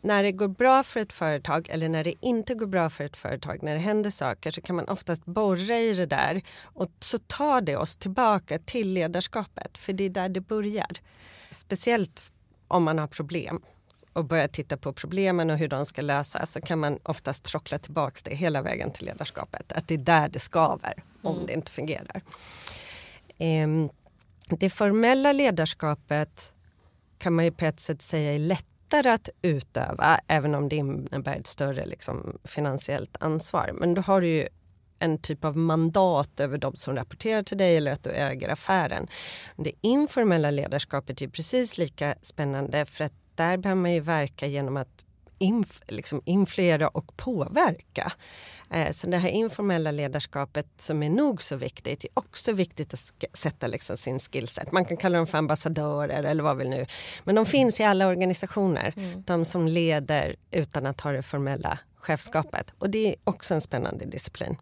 När 0.00 0.22
det 0.22 0.32
går 0.32 0.48
bra 0.48 0.82
för 0.82 1.00
ett 1.00 1.12
företag 1.12 1.68
eller 1.70 1.88
när 1.88 2.04
det 2.04 2.14
inte 2.20 2.54
går 2.54 2.66
bra 2.66 2.90
för 2.90 3.04
ett 3.04 3.16
företag, 3.16 3.62
när 3.62 3.74
det 3.74 3.80
händer 3.80 4.10
saker 4.10 4.50
så 4.50 4.60
kan 4.60 4.76
man 4.76 4.88
oftast 4.88 5.24
borra 5.24 5.78
i 5.78 5.92
det 5.92 6.06
där 6.06 6.42
och 6.62 6.90
så 7.00 7.18
tar 7.18 7.60
det 7.60 7.76
oss 7.76 7.96
tillbaka 7.96 8.58
till 8.58 8.92
ledarskapet 8.92 9.78
för 9.78 9.92
det 9.92 10.04
är 10.04 10.10
där 10.10 10.28
det 10.28 10.40
börjar. 10.40 10.90
Speciellt 11.50 12.30
om 12.68 12.84
man 12.84 12.98
har 12.98 13.06
problem 13.06 13.62
och 14.12 14.24
börjar 14.24 14.48
titta 14.48 14.76
på 14.76 14.92
problemen 14.92 15.50
och 15.50 15.58
hur 15.58 15.68
de 15.68 15.86
ska 15.86 16.02
lösas 16.02 16.52
så 16.52 16.60
kan 16.60 16.78
man 16.78 16.98
oftast 17.02 17.44
trockla 17.44 17.78
tillbaka 17.78 18.20
det 18.24 18.34
hela 18.34 18.62
vägen 18.62 18.92
till 18.92 19.06
ledarskapet. 19.06 19.72
Att 19.72 19.88
det 19.88 19.94
är 19.94 19.98
där 19.98 20.28
det 20.28 20.38
skaver 20.38 21.02
om 21.22 21.34
mm. 21.34 21.46
det 21.46 21.52
inte 21.52 21.72
fungerar. 21.72 22.22
Ehm, 23.38 23.90
det 24.48 24.70
formella 24.70 25.32
ledarskapet 25.32 26.52
kan 27.18 27.32
man 27.32 27.44
ju 27.44 27.52
på 27.52 27.64
ett 27.64 27.80
sätt 27.80 28.02
säga 28.02 28.34
är 28.34 28.38
lätt 28.38 28.66
lättare 28.90 29.10
att 29.10 29.28
utöva 29.42 30.20
även 30.26 30.54
om 30.54 30.68
det 30.68 30.76
innebär 30.76 31.36
ett 31.36 31.46
större 31.46 31.86
liksom, 31.86 32.38
finansiellt 32.44 33.16
ansvar. 33.20 33.70
Men 33.74 33.94
då 33.94 34.02
har 34.02 34.20
du 34.20 34.28
ju 34.28 34.48
en 34.98 35.18
typ 35.18 35.44
av 35.44 35.56
mandat 35.56 36.40
över 36.40 36.58
de 36.58 36.76
som 36.76 36.96
rapporterar 36.96 37.42
till 37.42 37.58
dig 37.58 37.76
eller 37.76 37.92
att 37.92 38.04
du 38.04 38.10
äger 38.10 38.48
affären. 38.48 39.06
Det 39.56 39.72
informella 39.80 40.50
ledarskapet 40.50 41.22
är 41.22 41.28
precis 41.28 41.78
lika 41.78 42.14
spännande 42.22 42.84
för 42.86 43.04
att 43.04 43.12
där 43.34 43.56
behöver 43.56 43.82
man 43.82 43.92
ju 43.92 44.00
verka 44.00 44.46
genom 44.46 44.76
att 44.76 45.04
inf 45.40 45.80
liksom 45.88 46.22
influera 46.24 46.88
och 46.88 47.16
påverka. 47.16 48.12
Eh, 48.70 48.92
så 48.92 49.06
det 49.06 49.18
här 49.18 49.28
informella 49.28 49.90
ledarskapet 49.90 50.66
som 50.78 51.02
är 51.02 51.10
nog 51.10 51.42
så 51.42 51.56
viktigt 51.56 52.04
är 52.04 52.10
också 52.14 52.52
viktigt 52.52 52.94
att 52.94 53.12
sätta 53.32 53.66
liksom 53.66 53.96
sin 53.96 54.18
skillset. 54.18 54.72
Man 54.72 54.84
kan 54.84 54.96
kalla 54.96 55.18
dem 55.18 55.26
för 55.26 55.38
ambassadörer 55.38 56.22
eller 56.22 56.42
vad 56.42 56.56
vill 56.56 56.68
nu. 56.68 56.86
Men 57.24 57.34
de 57.34 57.46
finns 57.46 57.80
i 57.80 57.84
alla 57.84 58.06
organisationer. 58.06 58.94
Mm. 58.96 59.22
De 59.26 59.44
som 59.44 59.68
leder 59.68 60.36
utan 60.50 60.86
att 60.86 61.00
ha 61.00 61.12
det 61.12 61.22
formella 61.22 61.78
chefskapet. 61.96 62.72
Och 62.78 62.90
det 62.90 63.08
är 63.08 63.14
också 63.24 63.54
en 63.54 63.60
spännande 63.60 64.04
disciplin 64.04 64.56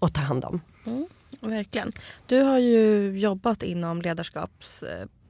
att 0.00 0.14
ta 0.14 0.20
hand 0.20 0.44
om. 0.44 0.60
Mm, 0.86 1.06
verkligen. 1.40 1.92
Du 2.26 2.40
har 2.40 2.58
ju 2.58 3.12
jobbat 3.18 3.62
inom 3.62 4.02
ledarskaps 4.02 4.84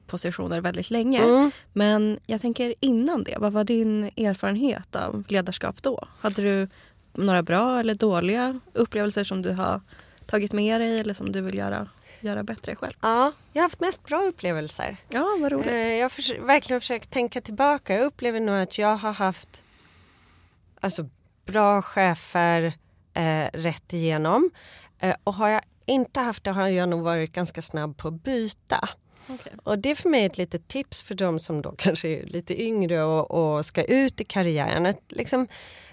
positioner 0.09 0.61
väldigt 0.61 0.89
länge. 0.89 1.19
Mm. 1.23 1.51
Men 1.73 2.19
jag 2.25 2.41
tänker 2.41 2.73
innan 2.79 3.23
det, 3.23 3.37
vad 3.39 3.53
var 3.53 3.63
din 3.63 4.03
erfarenhet 4.03 4.95
av 4.95 5.23
ledarskap 5.27 5.81
då? 5.83 6.07
Hade 6.19 6.41
du 6.41 6.67
några 7.13 7.43
bra 7.43 7.79
eller 7.79 7.93
dåliga 7.93 8.59
upplevelser 8.73 9.23
som 9.23 9.41
du 9.41 9.51
har 9.51 9.81
tagit 10.25 10.51
med 10.53 10.81
dig 10.81 10.99
eller 10.99 11.13
som 11.13 11.31
du 11.31 11.41
vill 11.41 11.55
göra, 11.57 11.87
göra 12.19 12.43
bättre 12.43 12.75
själv? 12.75 12.93
Ja, 13.01 13.31
jag 13.53 13.61
har 13.61 13.65
haft 13.65 13.79
mest 13.79 14.03
bra 14.05 14.21
upplevelser. 14.23 14.97
Ja, 15.09 15.37
vad 15.41 15.51
roligt. 15.51 15.67
Eh, 15.67 15.91
Jag 15.93 16.03
har 16.03 16.09
förs- 16.09 16.39
verkligen 16.39 16.81
försökt 16.81 17.11
tänka 17.11 17.41
tillbaka. 17.41 17.95
Jag 17.95 18.05
upplever 18.05 18.39
nog 18.39 18.55
att 18.55 18.77
jag 18.77 18.95
har 18.97 19.13
haft 19.13 19.63
alltså, 20.79 21.09
bra 21.45 21.81
chefer 21.81 22.73
eh, 23.13 23.45
rätt 23.53 23.93
igenom. 23.93 24.49
Eh, 24.99 25.15
och 25.23 25.33
har 25.33 25.49
jag 25.49 25.61
inte 25.85 26.19
haft 26.19 26.43
det 26.43 26.51
har 26.51 26.67
jag 26.67 26.89
nog 26.89 27.01
varit 27.01 27.31
ganska 27.33 27.61
snabb 27.61 27.97
på 27.97 28.07
att 28.07 28.23
byta. 28.23 28.89
Okej. 29.27 29.53
Och 29.63 29.79
det 29.79 29.91
är 29.91 29.95
för 29.95 30.09
mig 30.09 30.25
ett 30.25 30.37
litet 30.37 30.67
tips 30.67 31.01
för 31.01 31.15
de 31.15 31.39
som 31.39 31.61
då 31.61 31.71
kanske 31.77 32.07
är 32.07 32.25
lite 32.25 32.61
yngre 32.61 33.03
och, 33.03 33.31
och 33.31 33.65
ska 33.65 33.83
ut 33.83 34.21
i 34.21 34.25
karriären. 34.25 34.85
Att 34.85 35.03
liksom 35.09 35.47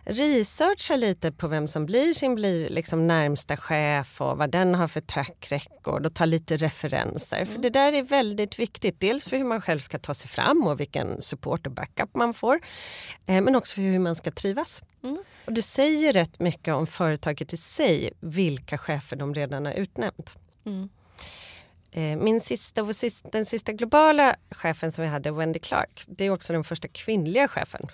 researcha 0.05 0.97
lite 0.97 1.33
på 1.33 1.49
vem 1.49 1.67
som 1.67 1.87
blir 1.87 2.15
sin 2.15 2.35
blir 2.35 2.71
liksom 2.71 3.07
närmsta 3.07 3.57
chef 3.57 4.21
och 4.21 4.39
vad 4.39 4.51
den 4.51 4.75
har 4.75 4.89
för 4.89 5.01
track 5.01 5.47
record 5.51 6.07
och 6.07 6.15
ta 6.15 6.25
lite 6.25 6.57
referenser. 6.57 7.45
För 7.45 7.59
det 7.59 7.71
där 7.71 7.93
är 7.93 8.03
väldigt 8.03 8.59
viktigt. 8.59 9.01
Dels 9.01 9.25
för 9.25 9.37
hur 9.37 9.45
man 9.45 9.61
själv 9.61 9.79
ska 9.79 9.99
ta 9.99 10.15
sig 10.15 10.31
fram 10.31 10.67
och 10.67 10.81
vilken 10.81 11.23
support 11.23 11.67
och 11.67 11.73
backup 11.73 12.15
man 12.15 12.35
får. 12.35 12.61
Eh, 13.27 13.43
men 13.43 13.57
också 13.57 13.75
för 13.75 13.83
hur 13.83 13.99
man 13.99 14.17
ska 14.17 14.31
trivas. 14.31 14.83
Mm. 15.03 15.19
Och 15.45 15.53
det 15.53 15.63
säger 15.63 16.13
rätt 16.13 16.41
mycket 16.41 16.75
om 16.75 16.87
företaget 16.87 17.53
i 17.53 17.57
sig 17.57 18.13
vilka 18.21 18.79
chefer 18.79 19.17
de 19.17 19.35
redan 19.35 19.67
har 19.67 19.73
utnämnt. 19.73 20.37
Mm. 20.67 20.89
Eh, 21.91 22.17
Min 22.17 22.41
sista, 22.41 22.83
vår 22.83 22.93
sista, 22.93 23.29
den 23.33 23.47
sista 23.47 23.73
globala 23.73 24.37
chefen 24.51 24.93
som 24.93 25.03
vi 25.03 25.09
hade, 25.09 25.31
Wendy 25.31 25.59
Clark, 25.59 26.05
det 26.07 26.25
är 26.25 26.31
också 26.31 26.53
den 26.53 26.65
första 26.65 26.89
kvinnliga 26.89 27.49
chefen. 27.49 27.89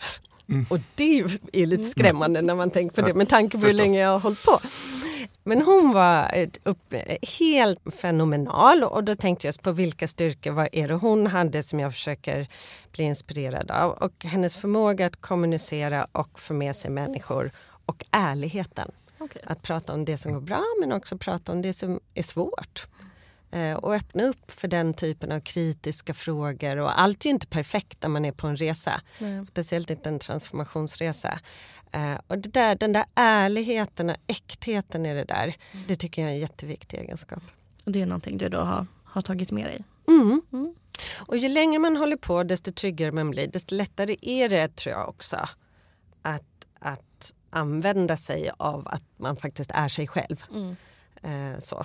Och 0.70 0.78
det 0.94 1.25
är 1.52 1.66
lite 1.66 1.84
skrämmande 1.84 2.42
när 2.42 2.54
man 2.54 2.70
tänker 2.70 3.02
på 3.02 3.08
det 3.08 3.14
med 3.14 3.28
tanke 3.28 3.58
på 3.58 3.66
hur 3.66 3.72
länge 3.75 4.00
jag 4.00 4.11
har 4.11 4.18
hållit 4.18 4.44
på. 4.44 4.61
Men 5.44 5.62
hon 5.62 5.92
var 5.92 6.30
ett 6.34 6.58
upp, 6.62 6.94
helt 7.38 7.78
fenomenal 7.94 8.84
och 8.84 9.04
då 9.04 9.14
tänkte 9.14 9.46
jag 9.46 9.62
på 9.62 9.72
vilka 9.72 10.08
styrkor, 10.08 10.50
vad 10.50 10.68
är 10.72 10.88
det 10.88 10.94
hon 10.94 11.26
hade 11.26 11.62
som 11.62 11.80
jag 11.80 11.92
försöker 11.92 12.49
bli 12.92 13.04
inspirerad 13.04 13.70
av. 13.70 13.90
Och 13.90 14.25
hennes 14.25 14.56
förmåga 14.56 15.06
att 15.06 15.20
kommunicera 15.20 16.06
och 16.12 16.40
få 16.40 16.54
med 16.54 16.76
sig 16.76 16.90
människor 16.90 17.50
och 17.87 18.04
ärligheten. 18.11 18.90
Okej. 19.18 19.42
Att 19.46 19.62
prata 19.62 19.92
om 19.92 20.04
det 20.04 20.18
som 20.18 20.32
går 20.32 20.40
bra 20.40 20.64
men 20.80 20.92
också 20.92 21.18
prata 21.18 21.52
om 21.52 21.62
det 21.62 21.72
som 21.72 22.00
är 22.14 22.22
svårt. 22.22 22.87
Eh, 23.52 23.75
och 23.75 23.94
öppna 23.94 24.23
upp 24.23 24.50
för 24.50 24.68
den 24.68 24.94
typen 24.94 25.32
av 25.32 25.40
kritiska 25.40 26.14
frågor. 26.14 26.76
Och 26.76 27.00
allt 27.00 27.25
är 27.25 27.26
ju 27.26 27.30
inte 27.30 27.47
perfekt 27.47 28.02
när 28.02 28.09
man 28.09 28.25
är 28.25 28.32
på 28.32 28.47
en 28.47 28.56
resa. 28.56 29.00
Nej. 29.18 29.47
Speciellt 29.47 29.90
inte 29.90 30.09
en 30.09 30.18
transformationsresa. 30.18 31.40
Eh, 31.92 32.14
och 32.26 32.38
det 32.38 32.49
där, 32.49 32.75
den 32.75 32.92
där 32.92 33.04
ärligheten 33.14 34.11
och 34.11 34.16
äktheten 34.26 35.06
i 35.06 35.14
det 35.14 35.25
där. 35.25 35.54
Det 35.88 35.97
tycker 35.97 36.23
jag 36.23 36.30
är 36.30 36.35
en 36.35 36.40
jätteviktig 36.40 36.99
egenskap. 36.99 37.42
Och 37.85 37.92
det 37.92 38.02
är 38.02 38.06
någonting 38.06 38.38
du 38.38 38.49
då 38.49 38.59
har, 38.59 38.87
har 39.04 39.23
tagit 39.23 39.50
med 39.50 39.64
dig? 39.64 39.85
Mm. 40.09 40.42
Mm. 40.52 40.75
Och 41.18 41.37
ju 41.37 41.49
längre 41.49 41.78
man 41.78 41.97
håller 41.97 42.16
på 42.16 42.42
desto 42.42 42.73
tryggare 42.73 43.12
man 43.12 43.30
blir 43.30 43.47
desto 43.47 43.75
lättare 43.75 44.16
är 44.23 44.49
det 44.49 44.76
tror 44.76 44.94
jag 44.94 45.09
också 45.09 45.49
att, 46.23 46.66
att 46.78 47.32
använda 47.50 48.16
sig 48.16 48.50
av 48.56 48.88
att 48.88 49.04
man 49.16 49.37
faktiskt 49.37 49.71
är 49.75 49.88
sig 49.88 50.09
själv. 50.09 50.44
Mm. 50.54 50.76
Eh, 51.23 51.61
så. 51.61 51.85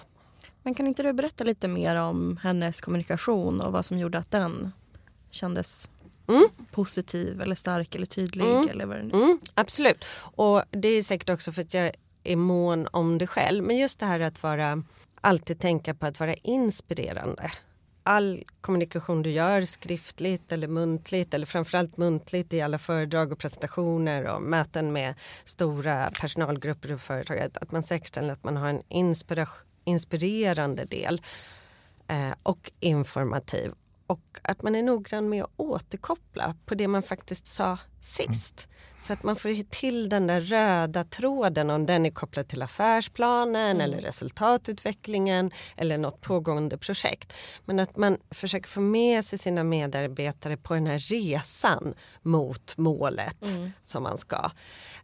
Men 0.67 0.74
kan 0.74 0.88
inte 0.88 1.03
du 1.03 1.13
berätta 1.13 1.43
lite 1.43 1.67
mer 1.67 1.95
om 1.95 2.39
hennes 2.43 2.81
kommunikation 2.81 3.62
och 3.62 3.71
vad 3.71 3.86
som 3.86 4.00
gjorde 4.00 4.17
att 4.17 4.31
den 4.31 4.71
kändes 5.31 5.91
Mm. 6.27 6.47
positiv 6.71 7.41
eller 7.41 7.55
stark 7.55 7.95
eller 7.95 8.05
tydlig? 8.05 8.45
Mm. 8.45 8.67
Eller 8.69 8.86
vad 8.86 8.97
det 8.97 9.03
nu 9.03 9.13
Mm, 9.13 9.39
absolut. 9.53 10.05
Och 10.19 10.63
det 10.71 10.88
är 10.88 11.01
säkert 11.01 11.29
också 11.29 11.51
för 11.51 11.62
att 11.62 11.74
jag 11.74 11.91
är 12.24 12.36
mån 12.36 12.88
om 12.91 13.17
det 13.17 13.27
själv. 13.27 13.63
Men 13.63 13.77
just 13.77 14.00
det 14.00 14.05
här 14.05 14.19
att 14.19 14.43
vara, 14.43 14.83
alltid 15.21 15.59
tänka 15.59 15.93
på 15.93 16.05
att 16.05 16.19
vara 16.19 16.33
inspirerande. 16.33 17.51
All 18.03 18.43
kommunikation 18.62 19.21
du 19.24 19.31
gör 19.31 19.62
skriftligt 19.62 20.51
eller 20.51 20.67
muntligt 20.67 21.33
eller 21.33 21.45
framförallt 21.45 21.97
muntligt 21.97 22.53
i 22.53 22.62
alla 22.62 22.79
föredrag 22.79 23.31
och 23.31 23.39
presentationer 23.39 24.24
och 24.24 24.41
möten 24.41 24.93
med 24.93 25.15
stora 25.43 26.09
personalgrupper 26.21 26.93
och 26.93 27.01
företag. 27.01 27.39
Att 27.62 27.71
man 27.71 27.84
säkerställer 27.84 28.34
att 28.34 28.43
man 28.43 28.58
har 28.58 28.69
en 28.69 28.82
inspira- 28.89 29.47
inspirerande 29.88 30.86
del 30.86 31.21
eh, 32.08 32.34
och 32.43 32.71
informativ. 32.80 33.73
Och 34.08 34.39
att 34.41 34.62
man 34.62 34.76
är 34.76 34.84
noggrann 34.84 35.30
med 35.30 35.43
att 35.43 35.52
återkoppla 35.58 36.56
på 36.65 36.76
det 36.76 36.88
man 36.88 37.04
faktiskt 37.04 37.48
sa 37.48 37.78
sist. 38.02 38.67
Så 39.02 39.13
att 39.13 39.24
man 39.24 39.36
får 39.36 39.63
till 39.70 40.10
den 40.10 40.28
där 40.28 40.41
röda 40.41 41.04
tråden 41.04 41.70
om 41.70 41.86
den 41.86 42.06
är 42.06 42.10
kopplad 42.10 42.48
till 42.48 42.62
affärsplanen 42.62 43.82
eller 43.82 44.02
resultatutvecklingen 44.02 45.52
eller 45.78 45.98
något 45.98 46.22
pågående 46.22 46.78
projekt. 46.78 47.34
Men 47.65 47.80
att 47.80 47.98
man 47.98 48.17
försöker 48.32 48.70
få 48.70 48.82
med 48.82 49.26
sig 49.26 49.39
sina 49.39 49.63
medarbetare 49.63 50.58
på 50.58 50.74
den 50.74 50.88
här 50.88 51.00
resan 51.00 51.93
mot 52.22 52.78
målet 52.78 53.38
som 53.82 54.04
man 54.04 54.17
ska. 54.17 54.52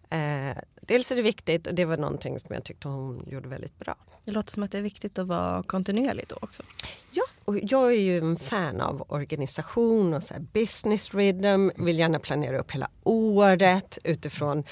Eh, 0.10 0.58
dels 0.82 1.12
är 1.12 1.16
det 1.16 1.22
viktigt 1.22 1.68
och 1.68 1.76
det 1.76 1.86
var 1.86 1.98
någonting 1.98 2.39
som 2.39 2.54
jag 2.54 2.63
tyckte 2.63 2.88
hon 2.88 3.26
gjorde 3.28 3.50
väldigt 3.50 3.80
bra. 3.80 3.96
Det 4.26 4.32
låter 4.32 4.52
som 4.52 4.63
att 4.63 4.72
det 4.72 4.78
är 4.78 4.82
viktigt 4.82 5.20
att 5.20 5.28
vara 5.28 5.63
kontinuerlig 5.63 6.26
då 6.28 6.38
också. 6.42 6.63
Ja, 7.12 7.24
och 7.45 7.60
jag 7.62 7.91
är 7.91 7.99
ju 7.99 8.17
en 8.17 8.38
fan 8.38 8.82
av 8.82 9.06
organisation 9.08 10.13
och 10.13 10.23
så 10.23 10.34
här 10.34 10.41
business 10.53 11.13
rhythm. 11.13 11.71
Vill 11.75 11.99
gärna 11.99 12.19
planera 12.19 12.60
upp 12.60 12.71
hela 12.71 12.89
året 13.03 13.97
utifrån 14.03 14.63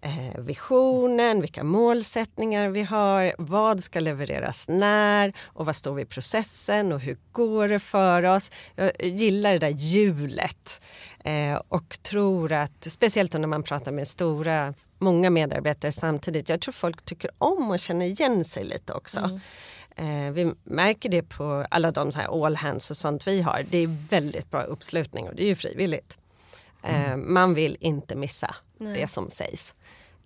eh, 0.00 0.40
visionen, 0.40 1.40
vilka 1.40 1.64
målsättningar 1.64 2.68
vi 2.68 2.82
har, 2.82 3.34
vad 3.38 3.82
ska 3.82 4.00
levereras 4.00 4.68
när 4.68 5.32
och 5.44 5.66
vad 5.66 5.76
står 5.76 5.94
vi 5.94 6.02
i 6.02 6.06
processen 6.06 6.92
och 6.92 7.00
hur 7.00 7.18
går 7.32 7.68
det 7.68 7.78
för 7.78 8.22
oss. 8.22 8.50
Jag 8.74 8.92
gillar 9.02 9.52
det 9.52 9.58
där 9.58 9.74
hjulet 9.76 10.80
eh, 11.24 11.54
och 11.68 12.02
tror 12.02 12.52
att, 12.52 12.86
speciellt 12.90 13.32
när 13.32 13.46
man 13.46 13.62
pratar 13.62 13.92
med 13.92 14.08
stora 14.08 14.74
många 14.98 15.30
medarbetare 15.30 15.92
samtidigt. 15.92 16.48
Jag 16.48 16.60
tror 16.60 16.72
folk 16.72 17.04
tycker 17.04 17.30
om 17.38 17.70
att 17.70 17.80
känna 17.80 18.04
igen 18.04 18.44
sig 18.44 18.64
lite 18.64 18.92
också. 18.92 19.20
Mm. 19.20 19.40
Eh, 19.96 20.32
vi 20.32 20.52
märker 20.64 21.08
det 21.08 21.22
på 21.22 21.66
alla 21.70 21.90
de 21.90 22.12
så 22.12 22.18
här 22.18 22.46
all 22.46 22.56
hands 22.56 22.90
och 22.90 22.96
sånt 22.96 23.26
vi 23.26 23.42
har. 23.42 23.64
Det 23.70 23.78
är 23.78 23.96
väldigt 24.10 24.50
bra 24.50 24.62
uppslutning 24.62 25.28
och 25.28 25.34
det 25.34 25.42
är 25.42 25.46
ju 25.46 25.54
frivilligt. 25.56 26.18
Eh, 26.82 27.16
man 27.16 27.54
vill 27.54 27.76
inte 27.80 28.14
missa 28.16 28.54
Nej. 28.78 29.00
det 29.00 29.08
som 29.08 29.30
sägs. 29.30 29.74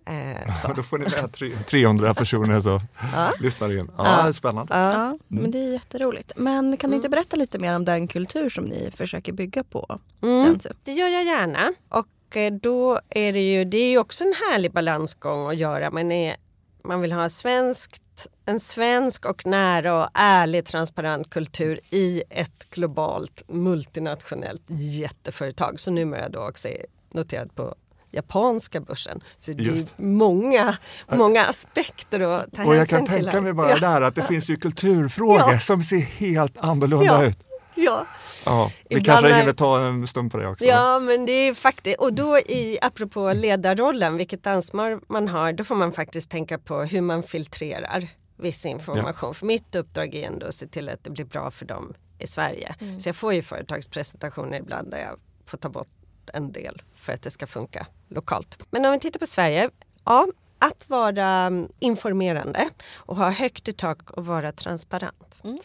Eh, 0.05 0.61
så. 0.61 0.73
Då 0.73 0.83
får 0.83 0.97
ni 0.97 1.03
med 1.05 1.31
tre- 1.33 1.49
300 1.69 2.13
personer 2.13 2.59
som 2.59 2.79
Ja. 3.15 3.31
lyssnar 3.39 3.77
in. 3.79 3.91
Ja, 3.97 4.25
Ja. 4.27 4.33
spännande. 4.33 4.73
Ja. 4.73 4.91
Ja, 4.93 5.17
men 5.27 5.51
det 5.51 5.57
är 5.57 5.71
jätteroligt. 5.71 6.31
Men 6.35 6.77
kan 6.77 6.89
du 6.89 6.95
inte 6.95 7.07
Mm. 7.07 7.11
berätta 7.17 7.35
lite 7.37 7.59
mer 7.59 7.75
om 7.75 7.85
den 7.85 8.07
kultur 8.07 8.49
som 8.49 8.63
ni 8.63 8.91
försöker 8.95 9.33
bygga 9.33 9.63
på? 9.63 9.99
Mm. 10.21 10.59
Det 10.83 10.91
gör 10.93 11.07
jag 11.07 11.23
gärna. 11.23 11.73
Och 11.89 12.37
eh, 12.37 12.53
då 12.53 12.99
är 13.09 13.33
det 13.33 13.51
ju, 13.51 13.65
det 13.65 13.77
är 13.77 13.89
ju 13.89 13.97
också 13.97 14.23
en 14.23 14.33
härlig 14.49 14.71
balansgång 14.71 15.49
att 15.49 15.57
göra. 15.57 15.91
Man, 15.91 16.11
är, 16.11 16.35
man 16.83 17.01
vill 17.01 17.11
ha 17.11 17.29
svenskt, 17.29 18.01
en 18.45 18.59
svensk 18.59 19.25
och 19.25 19.45
nära 19.45 20.03
och 20.03 20.09
ärlig 20.13 20.65
transparent 20.65 21.29
kultur 21.29 21.79
i 21.89 22.23
ett 22.29 22.69
globalt 22.69 23.43
multinationellt 23.47 24.63
jätteföretag 24.67 25.79
som 25.79 25.95
numera 25.95 26.29
då 26.29 26.39
också 26.47 26.67
är 26.67 26.85
noterat 27.11 27.55
på 27.55 27.75
japanska 28.11 28.81
börsen. 28.81 29.21
Så 29.37 29.51
det 29.51 29.63
är 29.63 29.65
Just. 29.65 29.93
många, 29.97 30.77
många 31.11 31.45
aspekter 31.45 32.19
att 32.19 32.51
ta 32.53 32.63
Och 32.65 32.73
jag 32.75 32.77
hänsyn 32.79 32.97
kan 32.97 33.05
till. 33.15 33.25
tänka 33.25 33.41
mig 33.41 33.53
bara 33.53 33.69
ja, 33.69 33.77
där 33.77 34.01
att 34.01 34.15
det 34.15 34.21
finns 34.23 34.49
ju 34.49 34.55
kulturfrågor 34.55 35.51
Ja. 35.51 35.59
som 35.59 35.81
ser 35.83 35.97
helt 35.99 36.57
annorlunda 36.57 37.05
Ja. 37.05 37.23
ut. 37.25 37.39
Ja. 37.75 38.05
Ja, 38.45 38.71
vi 38.89 38.95
Ibland 38.95 39.05
kanske 39.05 39.29
är- 39.33 39.39
hinner 39.39 39.53
ta 39.53 39.79
en 39.85 40.07
stund 40.07 40.31
på 40.31 40.37
det 40.37 40.47
också. 40.47 40.65
Ja 40.65 40.99
men 40.99 41.25
det 41.25 41.31
är 41.31 41.53
faktiskt, 41.53 41.99
och 41.99 42.13
då 42.13 42.37
i, 42.37 42.77
apropå 42.81 43.33
ledarrollen, 43.33 44.17
vilket 44.17 44.47
ansvar 44.47 44.99
man 45.07 45.27
har, 45.27 45.53
då 45.53 45.63
får 45.63 45.75
man 45.75 45.91
faktiskt 45.91 46.29
tänka 46.29 46.57
på 46.57 46.81
hur 46.81 47.01
man 47.01 47.23
filtrerar 47.23 48.07
viss 48.37 48.65
information. 48.65 49.33
För 49.33 49.45
mitt 49.45 49.75
uppdrag 49.75 50.15
är 50.15 50.27
ändå 50.27 50.47
att 50.47 50.55
se 50.55 50.67
till 50.67 50.89
att 50.89 51.03
det 51.03 51.09
blir 51.09 51.25
bra 51.25 51.51
för 51.51 51.65
dem 51.65 51.93
i 52.19 52.27
Sverige. 52.27 52.75
Så 52.99 53.09
jag 53.09 53.15
får 53.15 53.33
ju 53.33 53.41
företagspresentationer 53.41 54.59
ibland 54.59 54.91
där 54.91 54.97
jag 54.97 55.19
får 55.45 55.57
ta 55.57 55.69
bort 55.69 55.87
en 56.33 56.51
del 56.51 56.81
för 56.95 57.13
att 57.13 57.21
det 57.21 57.31
ska 57.31 57.47
funka 57.47 57.87
lokalt. 58.09 58.57
Men 58.71 58.85
om 58.85 58.91
vi 58.91 58.99
tittar 58.99 59.19
på 59.19 59.25
Sverige, 59.25 59.69
ja 60.05 60.27
att 60.59 60.89
vara 60.89 61.27
mm, 61.27 61.67
informerande 61.79 62.69
och 62.95 63.15
ha 63.15 63.29
högt 63.29 63.67
i 63.67 63.73
tak 63.73 64.11
och 64.11 64.25
vara 64.25 64.51
transparent. 64.51 65.39
Mm. 65.43 65.59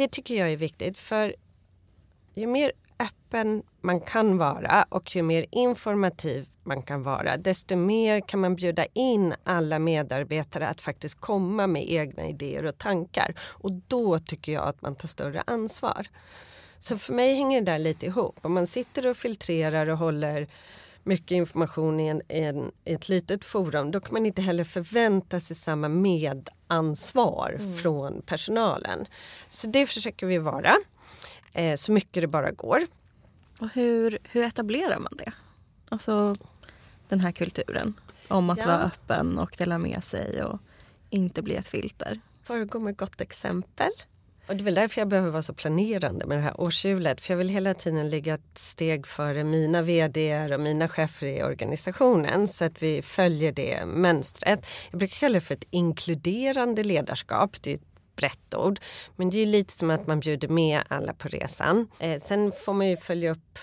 Det 0.00 0.08
tycker 0.08 0.34
jag 0.34 0.52
är 0.52 0.56
viktigt 0.56 0.98
för 0.98 1.34
ju 2.34 2.46
mer 2.46 2.72
öppen 2.98 3.62
man 3.80 4.00
kan 4.00 4.38
vara 4.38 4.86
och 4.88 5.16
ju 5.16 5.22
mer 5.22 5.46
informativ 5.50 6.48
man 6.62 6.82
kan 6.82 7.02
vara 7.02 7.36
desto 7.36 7.76
mer 7.76 8.20
kan 8.20 8.40
man 8.40 8.56
bjuda 8.56 8.86
in 8.92 9.34
alla 9.44 9.78
medarbetare 9.78 10.68
att 10.68 10.80
faktiskt 10.80 11.20
komma 11.20 11.66
med 11.66 11.90
egna 11.92 12.28
idéer 12.28 12.64
och 12.64 12.78
tankar. 12.78 13.34
Och 13.40 13.72
då 13.72 14.18
tycker 14.18 14.52
jag 14.52 14.68
att 14.68 14.82
man 14.82 14.96
tar 14.96 15.08
större 15.08 15.42
ansvar. 15.46 16.06
Så 16.78 16.98
för 16.98 17.12
mig 17.12 17.34
hänger 17.34 17.60
det 17.60 17.72
där 17.72 17.78
lite 17.78 18.06
ihop. 18.06 18.38
Om 18.42 18.52
man 18.52 18.66
sitter 18.66 19.06
och 19.06 19.16
filtrerar 19.16 19.86
och 19.86 19.98
håller 19.98 20.48
mycket 21.04 21.30
information 21.30 22.00
i, 22.00 22.06
en, 22.06 22.22
i, 22.28 22.40
en, 22.40 22.72
i 22.84 22.92
ett 22.92 23.08
litet 23.08 23.44
forum 23.44 23.90
då 23.90 24.00
kan 24.00 24.12
man 24.12 24.26
inte 24.26 24.42
heller 24.42 24.64
förvänta 24.64 25.40
sig 25.40 25.56
samma 25.56 25.88
medansvar 25.88 27.56
mm. 27.60 27.76
från 27.76 28.22
personalen. 28.22 29.06
Så 29.48 29.66
det 29.66 29.86
försöker 29.86 30.26
vi 30.26 30.38
vara 30.38 30.76
eh, 31.52 31.76
så 31.76 31.92
mycket 31.92 32.22
det 32.22 32.26
bara 32.26 32.50
går. 32.50 32.80
Och 33.60 33.68
hur, 33.74 34.18
hur 34.24 34.42
etablerar 34.42 34.98
man 34.98 35.12
det? 35.16 35.32
Alltså 35.88 36.36
den 37.08 37.20
här 37.20 37.32
kulturen 37.32 37.94
om 38.28 38.50
att 38.50 38.58
ja. 38.58 38.66
vara 38.66 38.78
öppen 38.78 39.38
och 39.38 39.54
dela 39.58 39.78
med 39.78 40.04
sig 40.04 40.44
och 40.44 40.58
inte 41.10 41.42
bli 41.42 41.56
ett 41.56 41.68
filter. 41.68 42.20
Föregå 42.42 42.78
med 42.78 42.96
gott 42.96 43.20
exempel. 43.20 43.90
Och 44.50 44.56
det 44.56 44.62
är 44.62 44.64
väl 44.64 44.74
därför 44.74 45.00
jag 45.00 45.08
behöver 45.08 45.30
vara 45.30 45.42
så 45.42 45.54
planerande 45.54 46.26
med 46.26 46.38
det 46.38 46.42
här 46.42 46.60
årshjulet. 46.60 47.20
För 47.20 47.32
jag 47.32 47.38
vill 47.38 47.48
hela 47.48 47.74
tiden 47.74 48.10
ligga 48.10 48.34
ett 48.34 48.58
steg 48.58 49.06
före 49.06 49.44
mina 49.44 49.82
vd 49.82 50.54
och 50.54 50.60
mina 50.60 50.88
chefer 50.88 51.26
i 51.26 51.42
organisationen. 51.42 52.48
Så 52.48 52.64
att 52.64 52.82
vi 52.82 53.02
följer 53.02 53.52
det 53.52 53.86
mönstret. 53.86 54.66
Jag 54.90 54.98
brukar 54.98 55.16
kalla 55.16 55.34
det 55.34 55.40
för 55.40 55.54
ett 55.54 55.64
inkluderande 55.70 56.84
ledarskap. 56.84 57.62
Det 57.62 57.70
är 57.70 57.74
ett 57.74 58.16
brett 58.16 58.54
ord. 58.54 58.78
Men 59.16 59.30
det 59.30 59.38
är 59.38 59.46
lite 59.46 59.72
som 59.72 59.90
att 59.90 60.06
man 60.06 60.20
bjuder 60.20 60.48
med 60.48 60.82
alla 60.88 61.14
på 61.14 61.28
resan. 61.28 61.88
Eh, 61.98 62.20
sen 62.20 62.52
får 62.52 62.72
man 62.72 62.88
ju 62.88 62.96
följa 62.96 63.30
upp 63.30 63.58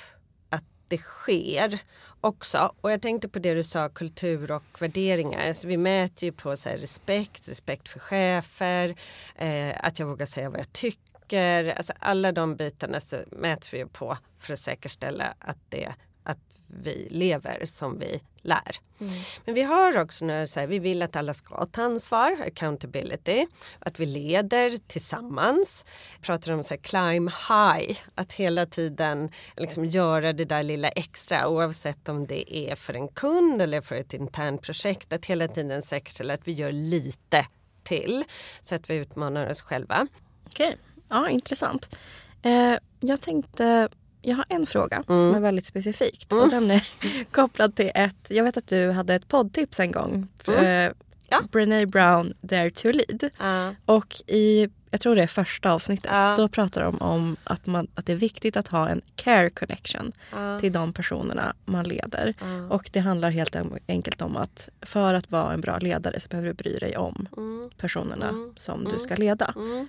att 0.49 0.65
det 0.87 0.97
sker 0.97 1.79
också. 2.21 2.71
Och 2.81 2.91
jag 2.91 3.01
tänkte 3.01 3.29
på 3.29 3.39
det 3.39 3.53
du 3.53 3.63
sa, 3.63 3.89
kultur 3.89 4.51
och 4.51 4.81
värderingar. 4.81 5.53
Så 5.53 5.67
vi 5.67 5.77
mäter 5.77 6.23
ju 6.23 6.31
på 6.31 6.57
så 6.57 6.69
respekt, 6.69 7.49
respekt 7.49 7.89
för 7.89 7.99
chefer, 7.99 8.95
eh, 9.35 9.75
att 9.79 9.99
jag 9.99 10.07
vågar 10.07 10.25
säga 10.25 10.49
vad 10.49 10.59
jag 10.59 10.73
tycker. 10.73 11.73
Alltså 11.77 11.93
alla 11.99 12.31
de 12.31 12.55
bitarna 12.55 12.99
så 12.99 13.17
mäter 13.31 13.71
vi 13.71 13.77
ju 13.77 13.87
på 13.87 14.17
för 14.39 14.53
att 14.53 14.59
säkerställa 14.59 15.33
att, 15.39 15.57
det, 15.69 15.93
att 16.23 16.61
vi 16.67 17.07
lever 17.11 17.65
som 17.65 17.99
vi 17.99 18.21
lär. 18.47 18.77
Mm. 18.99 19.13
Men 19.45 19.55
vi 19.55 19.61
har 19.61 19.97
också 19.97 20.25
när 20.25 20.45
så 20.45 20.59
här, 20.59 20.67
vi 20.67 20.79
vill 20.79 21.01
att 21.01 21.15
alla 21.15 21.33
ska 21.33 21.65
ta 21.65 21.81
ansvar, 21.81 22.37
accountability, 22.47 23.47
att 23.79 23.99
vi 23.99 24.05
leder 24.05 24.87
tillsammans. 24.87 25.85
Vi 26.19 26.25
pratar 26.25 26.51
om 26.51 26.63
så 26.63 26.69
här, 26.69 26.77
climb 26.77 27.29
high, 27.29 27.99
att 28.15 28.33
hela 28.33 28.65
tiden 28.65 29.31
liksom 29.57 29.85
göra 29.85 30.33
det 30.33 30.45
där 30.45 30.63
lilla 30.63 30.89
extra 30.89 31.47
oavsett 31.47 32.09
om 32.09 32.27
det 32.27 32.55
är 32.55 32.75
för 32.75 32.93
en 32.93 33.07
kund 33.07 33.61
eller 33.61 33.81
för 33.81 33.95
ett 33.95 34.13
internt 34.13 34.61
projekt. 34.61 35.13
Att 35.13 35.25
hela 35.25 35.47
tiden 35.47 35.81
säkerställa 35.81 36.33
att 36.33 36.47
vi 36.47 36.51
gör 36.51 36.71
lite 36.71 37.47
till 37.83 38.23
så 38.61 38.75
att 38.75 38.89
vi 38.89 38.95
utmanar 38.95 39.49
oss 39.49 39.61
själva. 39.61 40.07
Okej, 40.45 40.77
ja 41.09 41.29
intressant. 41.29 41.95
Eh, 42.41 42.77
jag 42.99 43.21
tänkte 43.21 43.89
jag 44.27 44.35
har 44.35 44.45
en 44.49 44.65
fråga 44.65 45.03
mm. 45.09 45.27
som 45.27 45.35
är 45.35 45.39
väldigt 45.39 45.65
specifikt. 45.65 46.31
Mm. 46.31 46.43
Och 46.43 46.49
den 46.49 46.71
är 46.71 46.83
kopplad 47.31 47.75
till 47.75 47.91
ett, 47.95 48.27
jag 48.29 48.43
vet 48.43 48.57
att 48.57 48.67
du 48.67 48.91
hade 48.91 49.15
ett 49.15 49.27
poddtips 49.27 49.79
en 49.79 49.91
gång. 49.91 50.27
För, 50.43 50.57
mm. 50.57 50.93
ja. 51.29 51.41
Brené 51.51 51.85
Brown, 51.85 52.31
Dare 52.41 52.71
to 52.71 52.91
Lead. 52.91 53.23
Uh. 53.23 53.75
Och 53.85 54.15
i, 54.27 54.69
jag 54.91 55.01
tror 55.01 55.15
det 55.15 55.23
är 55.23 55.27
första 55.27 55.71
avsnittet, 55.71 56.11
uh. 56.11 56.35
då 56.37 56.47
pratar 56.47 56.83
de 56.83 56.97
om 57.01 57.35
att, 57.43 57.65
man, 57.65 57.87
att 57.95 58.05
det 58.05 58.11
är 58.11 58.17
viktigt 58.17 58.57
att 58.57 58.67
ha 58.67 58.89
en 58.89 59.01
care 59.15 59.49
connection 59.49 60.11
uh. 60.33 60.59
till 60.59 60.73
de 60.73 60.93
personerna 60.93 61.53
man 61.65 61.87
leder. 61.87 62.33
Och 62.69 62.89
det 62.93 62.99
handlar 62.99 63.31
helt 63.31 63.55
enkelt 63.87 64.21
om 64.21 64.37
att 64.37 64.69
för 64.81 65.13
att 65.13 65.31
vara 65.31 65.53
en 65.53 65.61
bra 65.61 65.77
ledare 65.77 66.19
så 66.19 66.29
behöver 66.29 66.47
du 66.47 66.53
bry 66.53 66.77
dig 66.77 66.97
om 66.97 67.27
mm. 67.37 67.69
personerna 67.77 68.29
mm. 68.29 68.53
som 68.57 68.83
du 68.83 68.99
ska 68.99 69.15
leda. 69.15 69.53
Mm. 69.55 69.87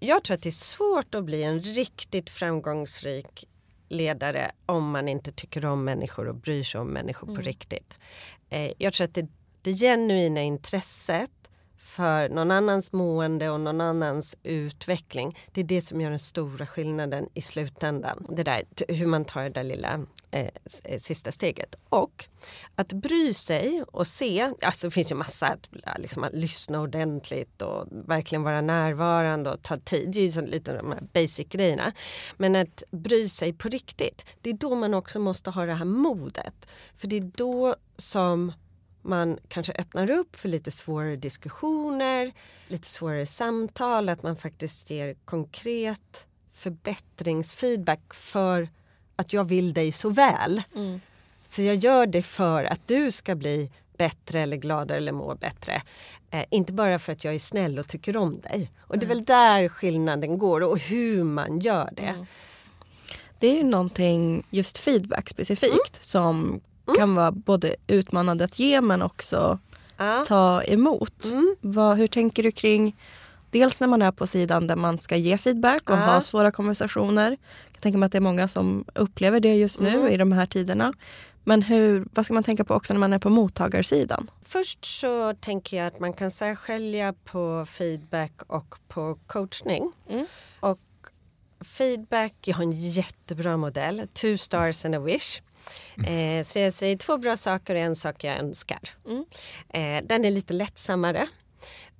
Jag 0.00 0.24
tror 0.24 0.34
att 0.34 0.42
det 0.42 0.48
är 0.48 0.50
svårt 0.50 1.14
att 1.14 1.24
bli 1.24 1.42
en 1.42 1.60
riktigt 1.62 2.30
framgångsrik 2.30 3.48
ledare 3.88 4.50
om 4.66 4.90
man 4.90 5.08
inte 5.08 5.32
tycker 5.32 5.64
om 5.64 5.84
människor 5.84 6.28
och 6.28 6.34
bryr 6.34 6.62
sig 6.62 6.80
om 6.80 6.88
människor 6.88 7.28
mm. 7.28 7.36
på 7.36 7.42
riktigt. 7.42 7.98
Eh, 8.48 8.72
jag 8.78 8.92
tror 8.92 9.04
att 9.04 9.14
det, 9.14 9.28
det 9.62 9.74
genuina 9.74 10.42
intresset 10.42 11.30
för 11.88 12.28
någon 12.28 12.50
annans 12.50 12.92
mående 12.92 13.50
och 13.50 13.60
någon 13.60 13.80
annans 13.80 14.36
utveckling. 14.42 15.38
Det 15.52 15.60
är 15.60 15.64
det 15.64 15.82
som 15.82 16.00
gör 16.00 16.10
den 16.10 16.18
stora 16.18 16.66
skillnaden 16.66 17.28
i 17.34 17.40
slutändan. 17.40 18.26
Det 18.28 18.42
där, 18.42 18.62
hur 18.88 19.06
man 19.06 19.24
tar 19.24 19.42
det 19.42 19.50
där 19.50 19.64
lilla 19.64 20.00
eh, 20.30 20.48
eh, 20.84 20.98
sista 21.00 21.32
steget. 21.32 21.74
Och 21.88 22.24
att 22.74 22.92
bry 22.92 23.34
sig 23.34 23.84
och 23.92 24.06
se, 24.06 24.52
alltså 24.62 24.86
det 24.86 24.90
finns 24.90 25.10
ju 25.10 25.14
massa, 25.14 25.46
att, 25.46 25.68
liksom, 25.98 26.24
att 26.24 26.34
lyssna 26.34 26.80
ordentligt 26.80 27.62
och 27.62 27.86
verkligen 27.90 28.42
vara 28.42 28.60
närvarande 28.60 29.50
och 29.50 29.62
ta 29.62 29.76
tid. 29.76 30.10
Det 30.12 30.20
är 30.20 30.30
ju 30.30 30.46
lite 30.46 30.76
de 30.76 30.92
här 30.92 31.02
basic 31.12 31.48
grejerna. 31.48 31.92
Men 32.36 32.56
att 32.56 32.82
bry 32.90 33.28
sig 33.28 33.52
på 33.52 33.68
riktigt, 33.68 34.24
det 34.42 34.50
är 34.50 34.54
då 34.54 34.74
man 34.74 34.94
också 34.94 35.18
måste 35.18 35.50
ha 35.50 35.66
det 35.66 35.74
här 35.74 35.84
modet. 35.84 36.54
För 36.96 37.08
det 37.08 37.16
är 37.16 37.30
då 37.36 37.74
som 37.96 38.52
man 39.02 39.38
kanske 39.48 39.72
öppnar 39.72 40.10
upp 40.10 40.36
för 40.36 40.48
lite 40.48 40.70
svårare 40.70 41.16
diskussioner, 41.16 42.32
lite 42.68 42.86
svårare 42.88 43.26
samtal, 43.26 44.08
att 44.08 44.22
man 44.22 44.36
faktiskt 44.36 44.90
ger 44.90 45.14
konkret 45.24 46.26
förbättringsfeedback 46.54 48.14
för 48.14 48.68
att 49.16 49.32
jag 49.32 49.44
vill 49.44 49.72
dig 49.72 49.92
så 49.92 50.10
väl. 50.10 50.62
Mm. 50.74 51.00
Så 51.50 51.62
jag 51.62 51.76
gör 51.76 52.06
det 52.06 52.22
för 52.22 52.64
att 52.64 52.88
du 52.88 53.12
ska 53.12 53.34
bli 53.34 53.70
bättre 53.96 54.40
eller 54.40 54.56
gladare 54.56 54.98
eller 54.98 55.12
må 55.12 55.34
bättre. 55.34 55.82
Eh, 56.30 56.44
inte 56.50 56.72
bara 56.72 56.98
för 56.98 57.12
att 57.12 57.24
jag 57.24 57.34
är 57.34 57.38
snäll 57.38 57.78
och 57.78 57.88
tycker 57.88 58.16
om 58.16 58.40
dig. 58.40 58.72
Och 58.80 58.98
det 58.98 59.06
är 59.06 59.10
mm. 59.10 59.16
väl 59.16 59.24
där 59.24 59.68
skillnaden 59.68 60.38
går 60.38 60.60
och 60.60 60.78
hur 60.78 61.24
man 61.24 61.60
gör 61.60 61.90
det. 61.92 62.02
Mm. 62.02 62.26
Det 63.38 63.46
är 63.48 63.56
ju 63.56 63.64
någonting, 63.64 64.46
just 64.50 64.78
feedback 64.78 65.28
specifikt, 65.28 65.72
mm. 65.74 66.00
som. 66.00 66.60
Kan 66.96 67.14
vara 67.14 67.32
både 67.32 67.76
utmanande 67.86 68.44
att 68.44 68.58
ge 68.58 68.80
men 68.80 69.02
också 69.02 69.58
ja. 69.96 70.24
ta 70.26 70.62
emot. 70.62 71.24
Mm. 71.24 71.56
Vad, 71.60 71.96
hur 71.96 72.06
tänker 72.06 72.42
du 72.42 72.50
kring 72.50 72.96
Dels 73.50 73.80
när 73.80 73.88
man 73.88 74.02
är 74.02 74.12
på 74.12 74.26
sidan 74.26 74.66
där 74.66 74.76
man 74.76 74.98
ska 74.98 75.16
ge 75.16 75.38
feedback 75.38 75.90
och 75.90 75.96
ja. 75.96 76.00
ha 76.00 76.20
svåra 76.20 76.50
konversationer. 76.50 77.36
Jag 77.72 77.82
tänker 77.82 77.98
mig 77.98 78.06
att 78.06 78.12
det 78.12 78.18
är 78.18 78.20
många 78.20 78.48
som 78.48 78.84
upplever 78.94 79.40
det 79.40 79.54
just 79.54 79.80
nu 79.80 79.88
mm. 79.88 80.12
i 80.12 80.16
de 80.16 80.32
här 80.32 80.46
tiderna. 80.46 80.92
Men 81.44 81.62
hur, 81.62 82.08
vad 82.12 82.24
ska 82.24 82.34
man 82.34 82.42
tänka 82.42 82.64
på 82.64 82.74
också 82.74 82.92
när 82.92 83.00
man 83.00 83.12
är 83.12 83.18
på 83.18 83.30
mottagarsidan? 83.30 84.30
Först 84.42 84.84
så 84.84 85.34
tänker 85.34 85.76
jag 85.76 85.86
att 85.86 86.00
man 86.00 86.12
kan 86.12 86.30
särskilja 86.30 87.14
på 87.24 87.66
feedback 87.68 88.32
och 88.46 88.74
på 88.88 89.18
coachning. 89.26 89.92
Mm. 90.08 90.26
Och 90.60 90.80
feedback, 91.60 92.34
jag 92.40 92.54
har 92.54 92.62
en 92.62 92.90
jättebra 92.90 93.56
modell, 93.56 94.08
two 94.12 94.36
stars 94.36 94.84
and 94.84 94.94
a 94.94 94.98
wish. 94.98 95.42
Eh, 96.06 96.44
så 96.44 96.58
jag 96.58 96.72
säger 96.72 96.96
två 96.96 97.18
bra 97.18 97.36
saker 97.36 97.74
och 97.74 97.80
en 97.80 97.96
sak 97.96 98.24
jag 98.24 98.38
önskar. 98.38 98.80
Mm. 99.06 99.24
Eh, 99.68 100.08
den 100.08 100.24
är 100.24 100.30
lite 100.30 100.52
lättsammare. 100.52 101.28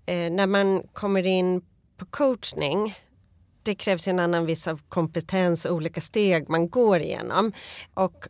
Eh, 0.07 0.31
när 0.31 0.47
man 0.47 0.83
kommer 0.93 1.27
in 1.27 1.63
på 1.97 2.07
coachning 2.07 2.95
det 3.69 3.75
krävs 3.75 4.09
en 4.09 4.19
annan 4.19 4.47
viss 4.47 4.69
av 4.69 4.81
kompetens 4.89 5.65
och 5.65 5.75
olika 5.75 6.01
steg 6.01 6.49
man 6.49 6.69
går 6.69 7.01
igenom. 7.01 7.53
Och 7.95 8.27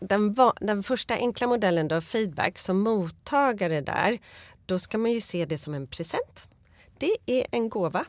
den, 0.00 0.36
den 0.60 0.82
första 0.82 1.14
enkla 1.14 1.46
modellen 1.46 1.88
då, 1.88 2.00
feedback, 2.00 2.58
som 2.58 2.80
mottagare 2.80 3.80
där, 3.80 4.18
då 4.66 4.78
ska 4.78 4.98
man 4.98 5.12
ju 5.12 5.20
se 5.20 5.44
det 5.44 5.58
som 5.58 5.74
en 5.74 5.86
present. 5.86 6.46
Det 6.98 7.16
är 7.26 7.46
en 7.50 7.68
gåva 7.68 8.04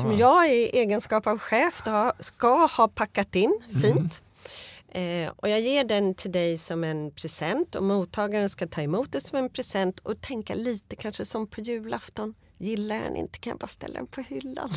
som 0.00 0.16
jag 0.16 0.54
i 0.54 0.78
egenskap 0.78 1.26
av 1.26 1.38
chef 1.38 1.82
då, 1.84 2.12
ska 2.18 2.66
ha 2.66 2.88
packat 2.88 3.34
in 3.34 3.60
fint. 3.72 3.84
Mm. 3.84 4.10
Eh, 4.92 5.32
och 5.36 5.48
jag 5.48 5.60
ger 5.60 5.84
den 5.84 6.14
till 6.14 6.32
dig 6.32 6.58
som 6.58 6.84
en 6.84 7.10
present 7.10 7.74
och 7.74 7.82
mottagaren 7.82 8.48
ska 8.48 8.66
ta 8.66 8.82
emot 8.82 9.12
det 9.12 9.20
som 9.20 9.38
en 9.38 9.48
present 9.50 9.98
och 9.98 10.20
tänka 10.20 10.54
lite 10.54 10.96
kanske 10.96 11.24
som 11.24 11.46
på 11.46 11.60
julafton. 11.60 12.34
Gillar 12.58 12.96
jag 12.96 13.04
den 13.04 13.16
inte 13.16 13.38
kan 13.38 13.50
jag 13.50 13.58
bara 13.58 13.66
ställa 13.66 13.94
den 13.94 14.06
på 14.06 14.20
hyllan. 14.20 14.70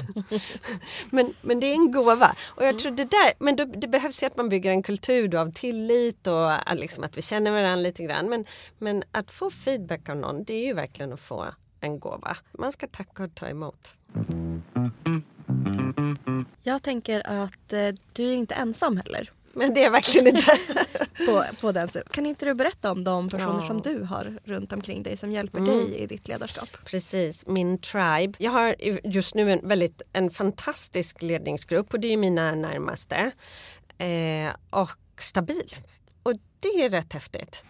men, 1.10 1.34
men 1.42 1.60
det 1.60 1.68
är 1.68 1.74
en 1.74 1.92
gåva. 1.92 2.36
Och 2.42 2.64
jag 2.64 2.70
mm. 2.70 2.80
tror 2.80 2.92
det 2.92 3.12
där, 3.12 3.34
men 3.40 3.56
då, 3.56 3.66
det 3.66 3.88
behövs 3.88 4.24
ju 4.24 4.28
att 4.28 4.38
man 4.38 4.50
bygger 4.50 4.72
en 4.72 4.84
kultur 4.84 5.36
av 5.36 5.52
tillit 5.52 6.28
och 6.28 6.52
liksom 6.76 7.04
att 7.04 7.18
vi 7.18 7.22
känner 7.22 7.52
varandra 7.52 7.76
lite 7.76 8.04
grann. 8.04 8.30
Men, 8.30 8.46
men 8.78 9.04
att 9.12 9.32
få 9.32 9.50
feedback 9.50 10.10
av 10.10 10.18
någon 10.18 10.44
det 10.44 10.54
är 10.54 10.66
ju 10.66 10.74
verkligen 10.74 11.14
att 11.14 11.20
få 11.20 11.46
en 11.80 12.00
gåva. 12.00 12.38
Man 12.52 12.72
ska 12.72 12.88
tacka 12.88 13.24
och 13.24 13.36
ta 13.36 13.48
emot. 13.48 13.94
Jag 16.64 16.84
tänker 16.84 17.44
att 17.44 17.74
eh, 17.74 17.90
du 18.14 18.30
är 18.30 18.34
inte 18.34 18.56
ensam 18.56 18.98
heller. 18.98 19.32
Men 19.54 19.74
det 19.74 19.84
är 19.84 19.90
verkligen 19.90 20.28
inte. 20.28 20.60
på, 21.26 21.44
på 21.62 21.72
den. 21.72 21.90
Kan 22.12 22.26
inte 22.26 22.46
du 22.46 22.54
berätta 22.54 22.92
om 22.92 23.04
de 23.04 23.30
personer 23.30 23.62
ja. 23.62 23.68
som 23.68 23.82
du 23.82 24.04
har 24.04 24.40
runt 24.44 24.74
omkring 24.74 25.04
dig 25.04 25.18
som 25.18 25.32
hjälper 25.32 25.58
mm. 25.58 25.70
dig 25.70 25.98
i 25.98 26.08
ditt 26.08 26.28
ledarskap? 26.28 26.70
Precis, 26.86 27.48
min 27.48 27.78
tribe. 27.78 28.34
Jag 28.38 28.52
har 28.52 28.76
just 29.04 29.36
nu 29.36 29.52
en 29.52 29.68
väldigt 29.68 30.02
en 30.14 30.30
fantastisk 30.30 31.22
ledningsgrupp 31.22 31.94
och 31.94 32.00
det 32.00 32.14
är 32.14 32.18
mina 32.18 32.56
närmaste. 32.56 33.32
Eh, 33.98 34.54
och 34.70 34.92
stabil. 35.20 35.76
Och 36.24 36.34
det 36.60 36.84
är 36.86 36.90
rätt 36.90 37.14
häftigt. 37.14 37.64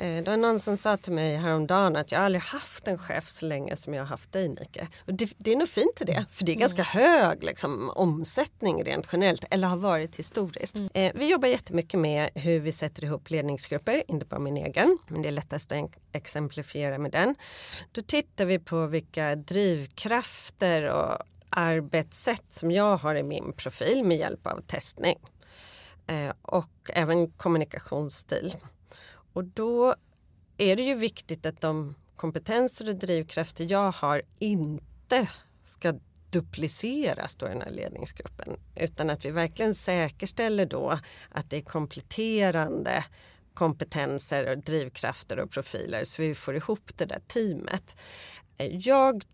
Eh, 0.00 0.22
det 0.22 0.30
var 0.30 0.36
någon 0.36 0.60
som 0.60 0.76
sa 0.76 0.96
till 0.96 1.12
mig 1.12 1.36
häromdagen 1.36 1.96
att 1.96 2.12
jag 2.12 2.20
aldrig 2.20 2.42
haft 2.42 2.88
en 2.88 2.98
chef 2.98 3.28
så 3.28 3.46
länge 3.46 3.76
som 3.76 3.94
jag 3.94 4.02
har 4.02 4.08
haft 4.08 4.32
dig 4.32 4.48
Nike. 4.48 4.88
Och 5.06 5.14
det, 5.14 5.32
det 5.36 5.52
är 5.52 5.56
nog 5.56 5.68
fint 5.68 6.00
i 6.00 6.04
det, 6.04 6.24
för 6.30 6.44
det 6.44 6.52
är 6.52 6.56
ganska 6.56 6.82
mm. 6.82 7.04
hög 7.04 7.44
liksom, 7.44 7.90
omsättning 7.90 8.84
rent 8.84 9.08
generellt, 9.12 9.44
eller 9.50 9.68
har 9.68 9.76
varit 9.76 10.16
historiskt. 10.16 10.76
Mm. 10.76 10.90
Eh, 10.94 11.12
vi 11.14 11.30
jobbar 11.30 11.48
jättemycket 11.48 12.00
med 12.00 12.30
hur 12.34 12.60
vi 12.60 12.72
sätter 12.72 13.04
ihop 13.04 13.30
ledningsgrupper, 13.30 14.02
inte 14.08 14.26
bara 14.26 14.40
min 14.40 14.56
egen, 14.56 14.98
men 15.08 15.22
det 15.22 15.28
är 15.28 15.32
lättast 15.32 15.72
att 15.72 15.90
exemplifiera 16.12 16.98
med 16.98 17.12
den. 17.12 17.34
Då 17.92 18.02
tittar 18.02 18.44
vi 18.44 18.58
på 18.58 18.86
vilka 18.86 19.36
drivkrafter 19.36 20.82
och 20.82 21.18
arbetssätt 21.50 22.46
som 22.54 22.70
jag 22.70 22.96
har 22.96 23.14
i 23.14 23.22
min 23.22 23.52
profil 23.52 24.04
med 24.04 24.16
hjälp 24.16 24.46
av 24.46 24.60
testning. 24.60 25.18
Eh, 26.06 26.32
och 26.42 26.90
även 26.94 27.30
kommunikationsstil. 27.30 28.54
Och 29.32 29.44
då 29.44 29.94
är 30.56 30.76
det 30.76 30.82
ju 30.82 30.94
viktigt 30.94 31.46
att 31.46 31.60
de 31.60 31.94
kompetenser 32.16 32.88
och 32.88 32.96
drivkrafter 32.96 33.66
jag 33.70 33.92
har 33.92 34.22
inte 34.38 35.28
ska 35.64 35.94
dupliceras 36.30 37.36
då 37.36 37.46
i 37.46 37.48
den 37.48 37.62
här 37.62 37.70
ledningsgruppen. 37.70 38.56
Utan 38.76 39.10
att 39.10 39.24
vi 39.24 39.30
verkligen 39.30 39.74
säkerställer 39.74 40.66
då 40.66 40.98
att 41.28 41.50
det 41.50 41.56
är 41.56 41.62
kompletterande 41.62 43.04
kompetenser, 43.54 44.50
och 44.50 44.58
drivkrafter 44.58 45.38
och 45.38 45.50
profiler 45.50 46.04
så 46.04 46.22
vi 46.22 46.34
får 46.34 46.56
ihop 46.56 46.90
det 46.96 47.04
där 47.04 47.20
teamet. 47.26 47.96
Jag 48.70 49.24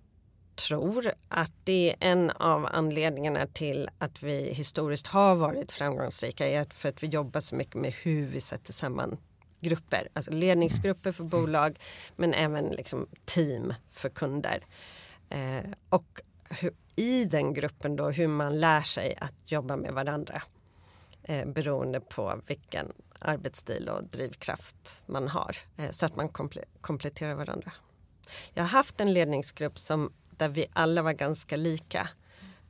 tror 0.55 1.13
att 1.29 1.53
det 1.65 1.91
är 1.91 1.97
en 2.11 2.31
av 2.31 2.67
anledningarna 2.67 3.47
till 3.47 3.89
att 3.99 4.23
vi 4.23 4.55
historiskt 4.55 5.07
har 5.07 5.35
varit 5.35 5.73
framgångsrika 5.73 6.49
är 6.49 6.67
för 6.75 6.89
att 6.89 7.03
vi 7.03 7.07
jobbar 7.07 7.41
så 7.41 7.55
mycket 7.55 7.75
med 7.75 7.93
hur 7.93 8.27
vi 8.27 8.41
sätter 8.41 8.73
samman 8.73 9.19
grupper, 9.69 10.09
alltså 10.13 10.31
ledningsgrupper 10.31 11.13
för 11.13 11.25
bolag 11.25 11.79
men 12.17 12.35
även 12.35 12.67
liksom 12.67 13.07
team 13.25 13.75
för 13.91 14.09
kunder. 14.09 14.67
Eh, 15.29 15.65
och 15.89 16.21
hur, 16.49 16.73
i 16.97 17.25
den 17.25 17.55
gruppen 17.55 17.97
då 17.97 18.11
hur 18.11 18.29
man 18.29 18.61
lär 18.61 18.83
sig 18.83 19.15
att 19.21 19.53
jobba 19.53 19.77
med 19.77 19.93
varandra 19.93 20.43
eh, 21.23 21.47
beroende 21.47 22.01
på 22.01 22.41
vilken 22.47 22.93
arbetsstil 23.19 23.89
och 23.89 24.05
drivkraft 24.05 25.03
man 25.07 25.29
har 25.29 25.57
eh, 25.77 25.91
så 25.91 26.07
att 26.07 26.17
man 26.17 26.29
komple 26.29 26.65
kompletterar 26.81 27.35
varandra. 27.35 27.73
Jag 28.55 28.63
har 28.63 28.69
haft 28.69 29.01
en 29.01 29.13
ledningsgrupp 29.13 29.79
som, 29.79 30.13
där 30.31 30.49
vi 30.49 30.67
alla 30.73 31.03
var 31.03 31.13
ganska 31.13 31.57
lika. 31.57 32.09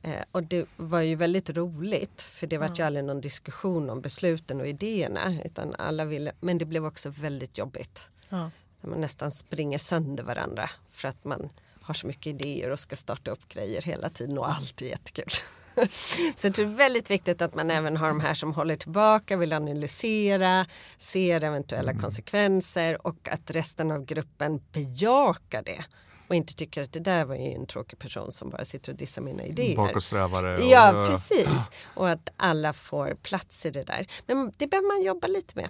Eh, 0.07 0.23
och 0.31 0.43
det 0.43 0.65
var 0.75 1.01
ju 1.01 1.15
väldigt 1.15 1.49
roligt 1.49 2.21
för 2.21 2.47
det 2.47 2.57
var 2.57 2.71
ju 2.75 2.83
aldrig 2.83 3.05
någon 3.05 3.21
diskussion 3.21 3.89
om 3.89 4.01
besluten 4.01 4.61
och 4.61 4.67
idéerna. 4.67 5.35
Utan 5.45 5.75
alla 5.77 6.05
ville, 6.05 6.31
men 6.39 6.57
det 6.57 6.65
blev 6.65 6.85
också 6.85 7.09
väldigt 7.09 7.57
jobbigt. 7.57 8.09
Ja. 8.29 8.51
När 8.81 8.89
man 8.89 9.01
nästan 9.01 9.31
springer 9.31 9.77
sönder 9.77 10.23
varandra 10.23 10.69
för 10.91 11.07
att 11.07 11.25
man 11.25 11.49
har 11.81 11.93
så 11.93 12.07
mycket 12.07 12.27
idéer 12.27 12.69
och 12.69 12.79
ska 12.79 12.95
starta 12.95 13.31
upp 13.31 13.47
grejer 13.47 13.81
hela 13.81 14.09
tiden 14.09 14.37
och 14.37 14.49
allt 14.49 14.81
är 14.81 14.85
jättekul. 14.85 15.29
så 16.35 16.47
jag 16.47 16.53
tror 16.53 16.65
det 16.65 16.71
är 16.71 16.75
väldigt 16.75 17.11
viktigt 17.11 17.41
att 17.41 17.55
man 17.55 17.71
även 17.71 17.97
har 17.97 18.07
de 18.07 18.19
här 18.19 18.33
som 18.33 18.53
håller 18.53 18.75
tillbaka, 18.75 19.37
vill 19.37 19.53
analysera, 19.53 20.65
ser 20.97 21.43
eventuella 21.43 21.91
mm. 21.91 22.01
konsekvenser 22.01 23.07
och 23.07 23.29
att 23.31 23.51
resten 23.51 23.91
av 23.91 24.05
gruppen 24.05 24.61
bejakar 24.71 25.61
det 25.61 25.85
och 26.27 26.35
inte 26.35 26.55
tycker 26.55 26.81
att 26.81 26.93
det 26.93 26.99
där 26.99 27.25
var 27.25 27.35
ju 27.35 27.51
en 27.51 27.65
tråkig 27.65 27.99
person 27.99 28.31
som 28.31 28.49
bara 28.49 28.65
sitter 28.65 28.91
och 28.91 28.97
dissar 28.97 29.21
mina 29.21 29.43
idéer. 29.43 29.75
Bakåtsträvare. 29.75 30.57
Och, 30.57 30.63
ja, 30.63 31.07
precis. 31.09 31.69
Och 31.95 32.09
att 32.09 32.29
alla 32.37 32.73
får 32.73 33.13
plats 33.13 33.65
i 33.65 33.69
det 33.69 33.83
där. 33.83 34.07
Men 34.25 34.53
det 34.57 34.67
behöver 34.67 34.87
man 34.87 35.03
jobba 35.03 35.27
lite 35.27 35.53
med. 35.55 35.69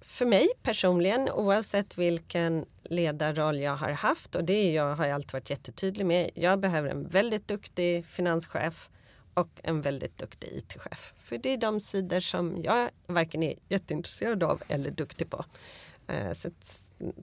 För 0.00 0.26
mig 0.26 0.48
personligen, 0.62 1.30
oavsett 1.30 1.98
vilken 1.98 2.64
ledarroll 2.84 3.60
jag 3.60 3.76
har 3.76 3.90
haft 3.90 4.34
och 4.34 4.44
det 4.44 4.72
jag 4.72 4.96
har 4.96 5.06
jag 5.06 5.14
alltid 5.14 5.32
varit 5.32 5.50
jättetydlig 5.50 6.06
med. 6.06 6.30
Jag 6.34 6.60
behöver 6.60 6.88
en 6.88 7.08
väldigt 7.08 7.48
duktig 7.48 8.06
finanschef 8.06 8.90
och 9.34 9.48
en 9.62 9.80
väldigt 9.82 10.18
duktig 10.18 10.48
IT-chef. 10.52 11.12
För 11.24 11.38
det 11.38 11.52
är 11.52 11.56
de 11.56 11.80
sidor 11.80 12.20
som 12.20 12.62
jag 12.62 12.90
varken 13.06 13.42
är 13.42 13.54
jätteintresserad 13.68 14.42
av 14.42 14.62
eller 14.68 14.90
duktig 14.90 15.30
på. 15.30 15.44
Eh, 16.06 16.32
så 16.32 16.50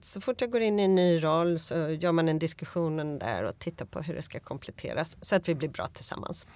så 0.02 0.20
fort 0.20 0.40
jag 0.40 0.50
går 0.50 0.60
in 0.60 0.80
i 0.80 0.82
en 0.82 0.94
ny 0.94 1.24
roll 1.24 1.58
så 1.58 1.74
gör 1.74 2.12
man 2.12 2.28
en 2.28 2.38
diskussion 2.38 3.18
där 3.18 3.44
och 3.44 3.58
tittar 3.58 3.84
på 3.84 4.00
hur 4.00 4.14
det 4.14 4.22
ska 4.22 4.40
kompletteras 4.40 5.16
så 5.20 5.36
att 5.36 5.48
vi 5.48 5.54
blir 5.54 5.68
bra 5.68 5.86
tillsammans. 5.86 6.46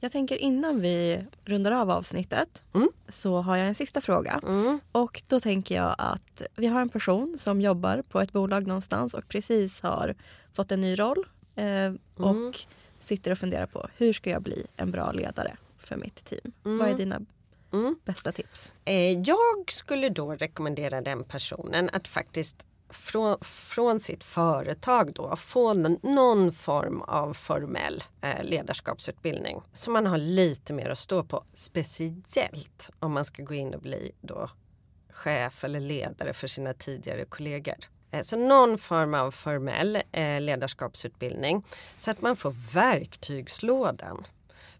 Jag 0.00 0.12
tänker 0.12 0.36
innan 0.36 0.80
vi 0.80 1.24
rundar 1.44 1.72
av 1.72 1.90
avsnittet 1.90 2.62
mm. 2.74 2.88
så 3.08 3.40
har 3.40 3.56
jag 3.56 3.68
en 3.68 3.74
sista 3.74 4.00
fråga. 4.00 4.40
Mm. 4.46 4.80
Och 4.92 5.22
då 5.28 5.40
tänker 5.40 5.74
jag 5.74 5.94
att 5.98 6.42
vi 6.56 6.66
har 6.66 6.80
en 6.80 6.88
person 6.88 7.36
som 7.38 7.60
jobbar 7.60 8.02
på 8.08 8.20
ett 8.20 8.32
bolag 8.32 8.66
någonstans 8.66 9.14
och 9.14 9.28
precis 9.28 9.80
har 9.80 10.14
fått 10.52 10.72
en 10.72 10.80
ny 10.80 10.98
roll 10.98 11.26
eh, 11.54 11.92
och 12.14 12.30
mm. 12.30 12.52
sitter 13.00 13.30
och 13.30 13.38
funderar 13.38 13.66
på 13.66 13.88
hur 13.96 14.12
ska 14.12 14.30
jag 14.30 14.42
bli 14.42 14.66
en 14.76 14.90
bra 14.90 15.12
ledare 15.12 15.56
för 15.78 15.96
mitt 15.96 16.24
team? 16.24 16.52
Vad 16.62 16.80
är 16.80 16.84
mm. 16.84 16.96
dina 16.96 17.20
Mm. 17.74 17.96
Bästa 18.04 18.32
tips? 18.32 18.72
Eh, 18.84 19.20
jag 19.20 19.72
skulle 19.72 20.08
då 20.08 20.32
rekommendera 20.32 21.00
den 21.00 21.24
personen 21.24 21.90
att 21.92 22.08
faktiskt 22.08 22.66
från, 22.90 23.38
från 23.40 24.00
sitt 24.00 24.24
företag 24.24 25.12
då 25.12 25.36
få 25.36 25.74
någon 26.02 26.52
form 26.52 27.02
av 27.02 27.32
formell 27.32 28.04
eh, 28.20 28.44
ledarskapsutbildning. 28.44 29.62
Så 29.72 29.90
man 29.90 30.06
har 30.06 30.18
lite 30.18 30.72
mer 30.72 30.90
att 30.90 30.98
stå 30.98 31.24
på. 31.24 31.44
Speciellt 31.54 32.90
om 32.98 33.12
man 33.12 33.24
ska 33.24 33.42
gå 33.42 33.54
in 33.54 33.74
och 33.74 33.80
bli 33.80 34.12
då 34.20 34.50
chef 35.10 35.64
eller 35.64 35.80
ledare 35.80 36.32
för 36.32 36.46
sina 36.46 36.74
tidigare 36.74 37.24
kollegor. 37.24 37.76
Eh, 38.10 38.22
så 38.22 38.36
någon 38.36 38.78
form 38.78 39.14
av 39.14 39.30
formell 39.30 39.98
ledarskapsutbildning 40.40 41.64
så 41.96 42.10
att 42.10 42.20
man 42.20 42.36
får 42.36 42.74
verktygslådan 42.74 44.24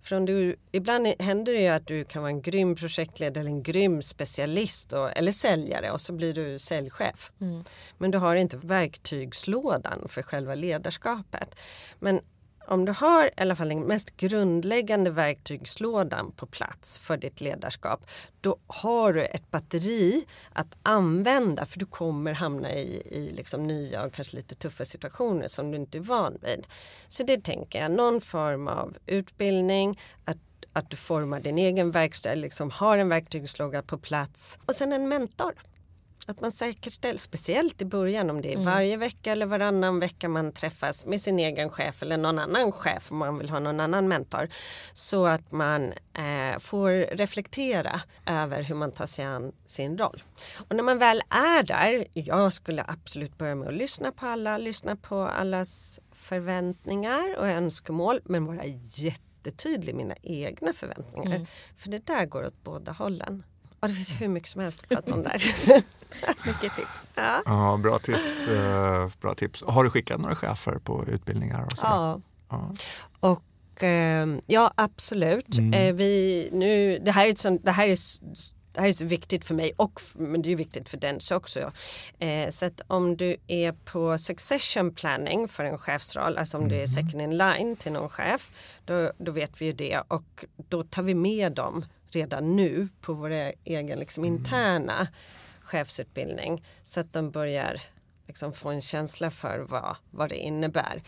för 0.05 0.17
om 0.17 0.27
du, 0.27 0.57
ibland 0.73 1.07
händer 1.19 1.53
det 1.53 1.61
ju 1.61 1.69
att 1.69 1.87
du 1.87 2.05
kan 2.05 2.23
vara 2.23 2.31
en 2.31 2.43
grym 2.43 2.75
projektledare 2.75 3.41
eller 3.41 3.51
en 3.51 3.63
grym 3.63 4.03
specialist 4.03 4.93
och, 4.93 5.17
eller 5.17 5.33
säljare 5.33 5.91
och 5.91 6.01
så 6.01 6.13
blir 6.13 6.35
du 6.35 6.59
säljchef. 6.59 7.33
Mm. 7.41 7.65
Men 7.99 8.11
du 8.11 8.19
har 8.19 8.37
inte 8.37 8.57
verktygslådan 8.57 10.09
för 10.09 10.23
själva 10.23 10.55
ledarskapet. 10.55 11.61
Men 11.99 12.21
om 12.67 12.85
du 12.85 12.93
har 12.93 13.27
i 13.27 13.31
alla 13.37 13.57
fall 13.57 13.69
den 13.69 13.81
mest 13.81 14.17
grundläggande 14.17 15.11
verktygslådan 15.11 16.33
på 16.37 16.47
plats 16.47 16.99
för 16.99 17.17
ditt 17.17 17.41
ledarskap, 17.41 18.11
då 18.41 18.57
har 18.67 19.13
du 19.13 19.25
ett 19.25 19.51
batteri 19.51 20.25
att 20.53 20.77
använda 20.83 21.67
för 21.67 21.79
du 21.79 21.87
kommer 21.87 22.33
hamna 22.33 22.73
i, 22.73 23.03
i 23.11 23.33
liksom 23.37 23.67
nya 23.67 24.05
och 24.05 24.13
kanske 24.13 24.37
lite 24.37 24.55
tuffa 24.55 24.85
situationer 24.85 25.49
som 25.49 25.71
du 25.71 25.77
inte 25.77 25.99
är 25.99 26.03
van 26.03 26.39
vid. 26.43 26.67
Så 27.09 27.23
det 27.23 27.45
tänker 27.45 27.81
jag, 27.83 27.91
någon 27.91 28.21
form 28.21 28.69
av 28.69 28.97
utbildning, 29.07 30.01
att 30.25 30.39
att 30.77 30.91
du 30.91 30.97
formar 30.97 31.41
din 31.41 31.59
egen 31.59 31.91
verkstad, 31.91 32.35
liksom 32.35 32.71
har 32.71 32.99
en 32.99 33.09
verktygslåda 33.09 33.83
på 33.83 33.99
plats 33.99 34.59
och 34.67 34.77
sen 34.77 34.93
en 34.93 35.09
mentor. 35.09 35.55
Att 36.27 36.41
man 36.41 36.53
säkerställer, 36.53 37.19
speciellt 37.19 37.83
i 37.83 37.85
början 37.85 38.31
om 38.31 38.41
det 38.41 38.49
är 38.49 38.55
mm. 38.55 38.65
varje 38.65 38.97
vecka 38.97 39.33
eller 39.33 39.47
varannan 39.47 40.01
vecka 40.01 40.29
man 40.29 40.53
träffas 40.53 41.07
med 41.07 41.21
sin 41.21 41.39
egen 41.39 41.71
chef 41.71 42.03
eller 42.03 42.17
någon 42.17 42.39
annan 42.39 42.73
chef 42.73 43.13
om 43.13 43.19
man 43.19 43.39
vill 43.39 43.51
ha 43.51 43.59
någon 43.59 43.81
annan 43.81 44.09
mentor. 44.09 44.49
Så 44.93 45.27
att 45.27 45.53
man 45.53 45.93
eh, 45.93 46.59
får 46.59 47.17
reflektera 47.17 48.01
över 48.27 48.63
hur 48.63 48.75
man 48.75 48.93
tar 48.93 49.07
sig 49.07 49.25
an 49.25 49.53
sin 49.67 49.99
roll. 49.99 50.23
Och 50.69 50.77
när 50.77 50.83
man 50.83 50.99
väl 50.99 51.23
är 51.29 51.63
där, 51.63 52.07
jag 52.13 52.53
skulle 52.53 52.85
absolut 52.89 53.39
börja 53.39 53.55
med 53.55 53.69
att 53.69 53.75
lyssna 53.75 54.13
på 54.13 54.27
alla, 54.27 54.59
lyssna 54.59 54.97
på 54.97 55.21
allas 55.21 56.01
förväntningar 56.13 57.37
och 57.39 57.49
önskemål 57.49 58.21
men 58.25 58.45
vara 58.45 58.65
jättetydlig 58.95 59.95
med 59.95 60.05
mina 60.05 60.17
egna 60.23 60.73
förväntningar. 60.73 61.35
Mm. 61.35 61.47
För 61.77 61.91
det 61.91 62.07
där 62.07 62.27
går 62.27 62.47
åt 62.47 62.63
båda 62.63 62.93
hållen. 62.93 63.43
Och 63.85 63.91
det 63.91 63.95
finns 63.95 64.21
hur 64.21 64.29
mycket 64.29 64.49
som 64.49 64.61
helst 64.61 64.81
att 64.83 64.89
prata 64.89 65.15
om 65.15 65.23
där. 65.23 65.55
mycket 66.47 66.77
tips. 66.77 67.11
Ja. 67.15 67.43
ja, 67.45 67.77
bra 67.83 67.99
tips. 67.99 68.49
Uh, 68.49 69.09
bra 69.21 69.35
tips. 69.35 69.63
Har 69.67 69.85
du 69.85 69.91
skickat 69.91 70.21
några 70.21 70.35
chefer 70.35 70.79
på 70.79 71.05
utbildningar? 71.07 71.65
Och 71.65 71.73
ja. 71.83 72.21
ja. 72.49 72.75
Och 73.21 73.83
uh, 73.83 74.39
ja, 74.47 74.73
absolut. 74.75 75.59
Mm. 75.59 75.89
Uh, 75.89 75.95
vi, 75.95 76.49
nu, 76.53 76.99
det, 76.99 77.11
här 77.11 77.27
är 77.27 77.35
sånt, 77.35 77.65
det, 77.65 77.71
här 77.71 77.89
är, 77.89 77.99
det 78.73 78.81
här 78.81 78.89
är 78.89 78.93
så 78.93 79.05
viktigt 79.05 79.45
för 79.45 79.55
mig 79.55 79.73
och 79.77 80.01
men 80.15 80.43
det 80.43 80.53
är 80.53 80.57
viktigt 80.57 80.89
för 80.89 80.97
den 80.97 81.21
också. 81.33 81.73
Eh, 82.19 82.51
så 82.51 82.67
att 82.67 82.81
om 82.87 83.17
du 83.17 83.37
är 83.47 83.73
på 83.73 84.19
succession 84.19 84.95
planning 84.95 85.49
för 85.49 85.65
en 85.65 85.79
chefsroll, 85.79 86.39
alltså 86.39 86.57
om 86.57 86.63
mm. 86.63 86.71
du 86.71 86.75
är 86.75 86.89
mm. 86.89 87.07
second 87.07 87.23
in 87.23 87.39
line 87.39 87.77
till 87.77 87.93
någon 87.93 88.09
chef, 88.09 88.51
då, 88.85 89.13
då 89.19 89.33
vet 89.33 89.61
vi 89.61 89.67
ju 89.67 89.73
det 89.73 90.03
och 90.09 90.45
då 90.69 90.83
tar 90.83 91.03
vi 91.03 91.15
med 91.15 91.53
dem 91.53 91.85
redan 92.17 92.57
nu 92.57 92.89
på 93.01 93.13
vår 93.13 93.31
egen 93.65 93.99
liksom, 93.99 94.25
mm. 94.25 94.37
interna 94.37 95.09
chefsutbildning 95.61 96.65
så 96.85 97.01
att 97.01 97.13
de 97.13 97.31
börjar 97.31 97.81
liksom, 98.27 98.53
få 98.53 98.69
en 98.69 98.83
känsla 98.83 99.31
för 99.31 99.59
vad, 99.59 99.97
vad 100.11 100.29
det 100.29 100.37
innebär. 100.37 101.03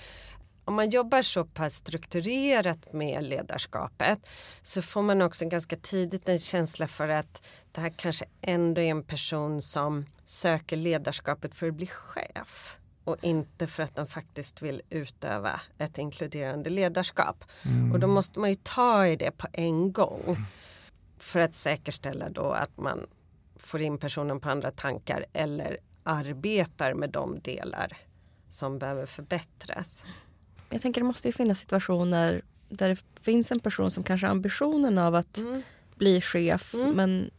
om 0.65 0.75
man 0.75 0.91
jobbar 0.91 1.23
så 1.23 1.45
pass 1.45 1.75
strukturerat 1.75 2.93
med 2.93 3.25
ledarskapet 3.25 4.29
så 4.63 4.83
får 4.83 5.03
man 5.03 5.23
också 5.23 5.49
ganska 5.49 5.77
tidigt 5.77 6.29
en 6.29 6.39
känsla 6.39 6.89
för 6.89 7.09
att 7.09 7.47
det 7.73 7.81
här 7.81 7.93
kanske 7.97 8.25
ändå 8.41 8.81
är 8.81 8.91
en 8.91 9.03
person 9.03 9.63
som 9.63 10.07
söker 10.25 10.77
ledarskapet 10.77 11.57
för 11.57 11.69
att 11.69 11.75
bli 11.75 11.87
chef 11.87 12.79
och 13.05 13.17
inte 13.21 13.67
för 13.67 13.83
att 13.83 13.97
den 13.97 14.07
faktiskt 14.07 14.63
vill 14.63 14.83
utöva 14.91 15.61
ett 15.79 15.99
inkluderande 15.99 16.71
ledarskap. 16.71 17.45
Mm. 17.63 17.93
Och 17.93 18.01
då 18.01 18.07
måste 18.07 18.39
man 18.39 18.51
ju 18.51 18.57
ta 18.63 19.07
i 19.07 19.17
det 19.17 19.31
på 19.31 19.47
en 19.53 19.93
gång 19.93 20.37
för 21.19 21.41
att 21.41 21.55
säkerställa 21.55 22.31
då 22.31 22.53
att 22.53 22.77
man 22.77 23.07
får 23.57 23.83
in 23.83 23.99
personen 23.99 24.41
på 24.41 24.51
andra 24.51 24.71
tankar 24.71 25.27
eller 25.33 25.79
arbetar 26.03 26.95
med 26.95 27.11
de 27.11 27.41
delar 27.41 27.97
som 28.49 28.79
behöver 28.79 29.07
förbättras. 29.07 30.05
Jag 30.71 30.83
tänker 30.83 31.01
det 31.01 31.07
måste 31.07 31.29
ju 31.29 31.33
finnas 31.33 31.61
situationer 31.61 32.43
där 32.69 32.89
det 32.89 33.03
finns 33.23 33.53
en 33.53 33.61
person 33.61 33.91
som 33.91 34.05
kanske 34.05 34.27
har 34.27 34.31
ambitionen 34.31 34.99
av 34.99 35.15
att 35.15 35.39
mm. 35.39 35.63
bli 35.97 36.21
chef 36.21 36.75
mm. 36.75 36.91
men 36.91 37.31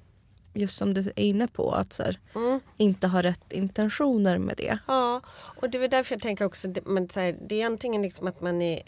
just 0.53 0.77
som 0.77 0.93
du 0.93 0.99
är 0.99 1.19
inne 1.19 1.47
på 1.47 1.71
att 1.71 1.93
så 1.93 2.03
här, 2.03 2.19
mm. 2.35 2.59
inte 2.77 3.07
ha 3.07 3.23
rätt 3.23 3.53
intentioner 3.53 4.37
med 4.37 4.57
det. 4.57 4.79
Ja, 4.87 5.21
och 5.37 5.69
det 5.69 5.77
är 5.77 5.87
därför 5.87 6.15
jag 6.15 6.21
tänker 6.21 6.45
också 6.45 6.67
men 6.85 7.09
så 7.09 7.19
här, 7.19 7.37
det 7.47 7.61
är 7.61 7.65
antingen 7.65 8.01
liksom 8.01 8.27
att 8.27 8.41
man 8.41 8.61
är 8.61 8.83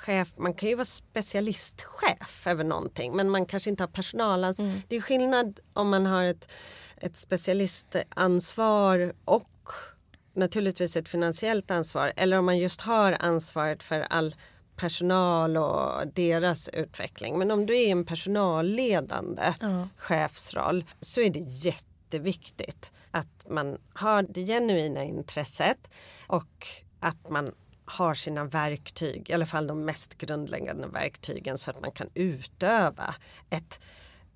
chef, 0.00 0.28
man 0.36 0.54
kan 0.54 0.68
ju 0.68 0.74
vara 0.74 0.84
specialistchef 0.84 2.46
över 2.46 2.64
någonting 2.64 3.16
men 3.16 3.30
man 3.30 3.46
kanske 3.46 3.70
inte 3.70 3.82
har 3.82 3.88
personalansvar. 3.88 4.66
Mm. 4.66 4.82
Det 4.88 4.96
är 4.96 5.00
skillnad 5.00 5.60
om 5.72 5.90
man 5.90 6.06
har 6.06 6.24
ett, 6.24 6.52
ett 6.96 7.16
specialistansvar 7.16 9.12
och 9.24 9.68
naturligtvis 10.34 10.96
ett 10.96 11.08
finansiellt 11.08 11.70
ansvar 11.70 12.12
eller 12.16 12.38
om 12.38 12.44
man 12.44 12.58
just 12.58 12.80
har 12.80 13.16
ansvaret 13.20 13.82
för 13.82 14.00
all 14.00 14.34
personal 14.76 15.56
och 15.56 16.06
deras 16.14 16.68
utveckling. 16.68 17.38
Men 17.38 17.50
om 17.50 17.66
du 17.66 17.78
är 17.78 17.88
en 17.88 18.04
personalledande 18.04 19.54
ja. 19.60 19.88
chefsroll 19.96 20.84
så 21.00 21.20
är 21.20 21.30
det 21.30 21.44
jätteviktigt 21.46 22.92
att 23.10 23.48
man 23.48 23.78
har 23.92 24.22
det 24.22 24.46
genuina 24.46 25.04
intresset 25.04 25.90
och 26.26 26.66
att 27.00 27.30
man 27.30 27.54
har 27.90 28.14
sina 28.14 28.44
verktyg, 28.44 29.30
i 29.30 29.32
alla 29.32 29.46
fall 29.46 29.66
de 29.66 29.84
mest 29.84 30.18
grundläggande 30.18 30.86
verktygen 30.86 31.58
så 31.58 31.70
att 31.70 31.80
man 31.80 31.92
kan 31.92 32.08
utöva 32.14 33.14
ett 33.50 33.80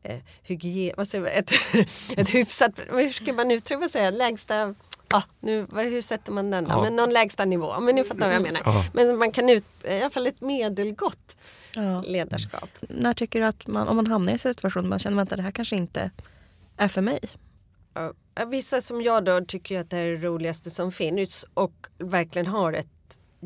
eh, 0.03 0.21
hygien, 0.43 0.95
vad 0.97 1.09
säger, 1.09 1.27
ett, 1.27 1.53
ett 2.17 2.35
hyfsat, 2.35 2.73
hur 2.91 3.11
ska 3.11 3.33
man 3.33 3.51
uttrycka 3.51 3.89
sig, 3.89 4.13
lägsta 4.13 4.75
ah, 5.09 5.23
nu, 5.41 5.67
hur 5.73 6.03
sätter 6.03 6.33
man 6.33 6.51
den? 6.51 6.67
Ja. 6.69 6.83
Men 6.83 6.97
någon 6.97 7.11
lägsta 7.11 7.45
nivå, 7.45 7.81
men 7.81 7.95
nu 7.95 8.05
fattar 8.05 8.27
vad 8.27 8.35
jag 8.35 8.43
menar. 8.43 8.63
Ja. 8.65 8.85
Men 8.93 9.19
man 9.19 9.33
kan 9.33 9.51
ut, 9.51 9.65
i 9.85 10.01
alla 10.01 10.11
fall 10.11 10.27
ett 10.27 10.41
medelgott 10.41 11.37
ja. 11.75 12.01
ledarskap. 12.01 12.69
När 12.81 13.15
tycker 13.15 13.41
du 13.41 13.47
att 13.47 13.67
man, 13.67 13.89
om 13.89 13.97
man 13.97 14.07
hamnar 14.07 14.31
i 14.31 14.33
en 14.33 14.39
situation 14.39 14.89
man 14.89 14.99
känner 14.99 15.23
att 15.23 15.31
det 15.31 15.43
här 15.43 15.51
kanske 15.51 15.77
inte 15.77 16.11
är 16.77 16.89
för 16.89 17.03
mig? 17.03 17.21
Vissa 18.47 18.81
som 18.81 19.03
jag 19.03 19.25
då 19.25 19.41
tycker 19.41 19.81
att 19.81 19.91
det 19.91 19.99
är 19.99 20.11
det 20.11 20.27
roligaste 20.27 20.71
som 20.71 20.93
finns 20.93 21.45
och 21.55 21.87
verkligen 21.99 22.47
har 22.47 22.73
ett 22.73 22.89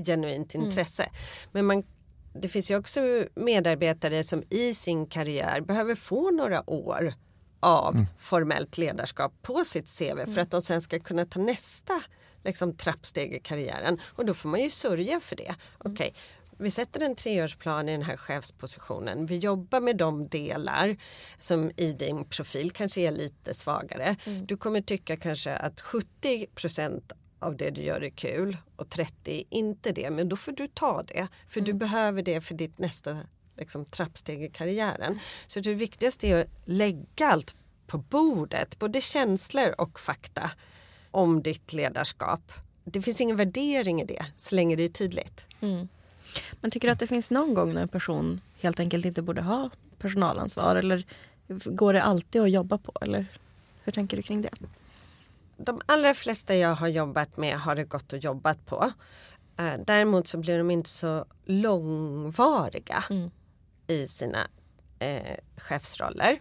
genuint 0.04 0.54
mm. 0.54 0.66
intresse. 0.66 1.02
Mm. 1.02 1.14
Men 1.52 1.66
man, 1.66 1.82
det 2.32 2.48
finns 2.48 2.70
ju 2.70 2.76
också 2.76 3.00
medarbetare 3.34 4.24
som 4.24 4.42
i 4.50 4.74
sin 4.74 5.06
karriär 5.06 5.60
behöver 5.60 5.94
få 5.94 6.30
några 6.30 6.70
år 6.70 7.14
av 7.60 7.94
mm. 7.94 8.06
formellt 8.18 8.78
ledarskap 8.78 9.32
på 9.42 9.64
sitt 9.64 9.98
CV 9.98 10.10
mm. 10.10 10.34
för 10.34 10.40
att 10.40 10.50
de 10.50 10.62
sen 10.62 10.80
ska 10.80 10.98
kunna 10.98 11.24
ta 11.24 11.40
nästa 11.40 12.02
liksom, 12.44 12.76
trappsteg 12.76 13.34
i 13.34 13.40
karriären. 13.40 14.00
Och 14.04 14.24
då 14.24 14.34
får 14.34 14.48
man 14.48 14.60
ju 14.60 14.70
sörja 14.70 15.20
för 15.20 15.36
det. 15.36 15.54
Mm. 15.84 15.92
Okay. 15.92 16.10
Vi 16.60 16.70
sätter 16.70 17.02
en 17.02 17.16
treårsplan 17.16 17.88
i 17.88 17.92
den 17.92 18.02
här 18.02 18.16
chefspositionen. 18.16 19.26
Vi 19.26 19.36
jobbar 19.36 19.80
med 19.80 19.96
de 19.96 20.28
delar 20.28 20.96
som 21.38 21.70
i 21.76 21.92
din 21.92 22.24
profil 22.24 22.70
kanske 22.70 23.00
är 23.00 23.10
lite 23.10 23.54
svagare. 23.54 24.16
Mm. 24.24 24.46
Du 24.46 24.56
kommer 24.56 24.80
tycka 24.80 25.16
kanske 25.16 25.56
att 25.56 25.80
70 25.80 26.46
av 27.38 27.56
det 27.56 27.70
du 27.70 27.82
gör 27.82 28.04
är 28.04 28.10
kul 28.10 28.56
och 28.76 28.90
30 28.90 29.44
inte 29.50 29.92
det. 29.92 30.10
Men 30.10 30.28
då 30.28 30.36
får 30.36 30.52
du 30.52 30.66
ta 30.68 31.02
det. 31.02 31.28
För 31.48 31.60
du 31.60 31.70
mm. 31.70 31.78
behöver 31.78 32.22
det 32.22 32.40
för 32.40 32.54
ditt 32.54 32.78
nästa 32.78 33.16
liksom, 33.56 33.84
trappsteg 33.84 34.42
i 34.42 34.48
karriären. 34.48 35.18
Så 35.46 35.60
det 35.60 35.74
viktigaste 35.74 36.28
är 36.28 36.40
att 36.40 36.48
lägga 36.64 37.26
allt 37.26 37.54
på 37.86 37.98
bordet, 37.98 38.78
både 38.78 39.00
känslor 39.00 39.74
och 39.78 40.00
fakta 40.00 40.50
om 41.10 41.42
ditt 41.42 41.72
ledarskap. 41.72 42.52
Det 42.84 43.02
finns 43.02 43.20
ingen 43.20 43.36
värdering 43.36 44.00
i 44.00 44.04
det 44.04 44.26
så 44.36 44.54
länge 44.54 44.76
det 44.76 44.84
är 44.84 44.88
tydligt. 44.88 45.46
Mm. 45.60 45.88
Men 46.60 46.70
tycker 46.70 46.88
du 46.88 46.92
att 46.92 47.00
det 47.00 47.06
finns 47.06 47.30
någon 47.30 47.54
gång 47.54 47.74
när 47.74 47.82
en 47.82 47.88
person 47.88 48.40
helt 48.60 48.80
enkelt 48.80 49.04
inte 49.04 49.22
borde 49.22 49.42
ha 49.42 49.70
personalansvar 49.98 50.76
eller 50.76 51.06
går 51.64 51.92
det 51.92 52.02
alltid 52.02 52.42
att 52.42 52.50
jobba 52.50 52.78
på? 52.78 52.92
Eller 53.00 53.26
hur 53.84 53.92
tänker 53.92 54.16
du 54.16 54.22
kring 54.22 54.42
det? 54.42 54.50
De 55.58 55.80
allra 55.86 56.14
flesta 56.14 56.56
jag 56.56 56.74
har 56.74 56.88
jobbat 56.88 57.36
med 57.36 57.60
har 57.60 57.74
det 57.74 57.84
gått 57.84 58.12
att 58.12 58.24
jobba 58.24 58.54
på. 58.54 58.92
Eh, 59.58 59.74
däremot 59.86 60.28
så 60.28 60.38
blir 60.38 60.58
de 60.58 60.70
inte 60.70 60.90
så 60.90 61.24
långvariga. 61.44 63.04
Mm 63.10 63.30
i 63.88 64.06
sina 64.06 64.48
eh, 64.98 65.36
chefsroller. 65.56 66.38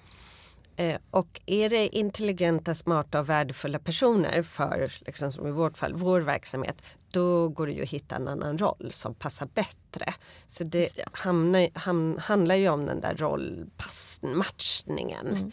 Eh, 0.76 0.98
och 1.12 1.42
är 1.46 1.70
det 1.70 1.98
intelligenta, 1.98 2.74
smarta 2.74 3.20
och 3.20 3.30
värdefulla 3.30 3.80
personer 3.80 4.42
för, 4.42 4.94
liksom 5.06 5.32
som 5.32 5.48
i 5.48 5.52
vårt 5.52 5.78
fall, 5.78 5.94
vår 5.94 6.22
verksamhet, 6.22 6.82
då 7.12 7.50
går 7.50 7.68
det 7.68 7.74
ju 7.74 7.84
att 7.84 7.90
hitta 7.90 8.16
en 8.16 8.28
annan 8.28 8.58
roll 8.58 8.90
som 8.92 9.14
passar 9.14 9.48
bättre. 9.54 10.14
Så 10.48 10.64
det 10.64 11.00
hamnar, 11.12 11.80
ham, 11.80 12.18
handlar 12.22 12.56
ju 12.56 12.70
om 12.70 12.86
den 12.86 13.02
där 13.02 13.16
rollmatchningen. 13.16 15.28
Mm. 15.28 15.52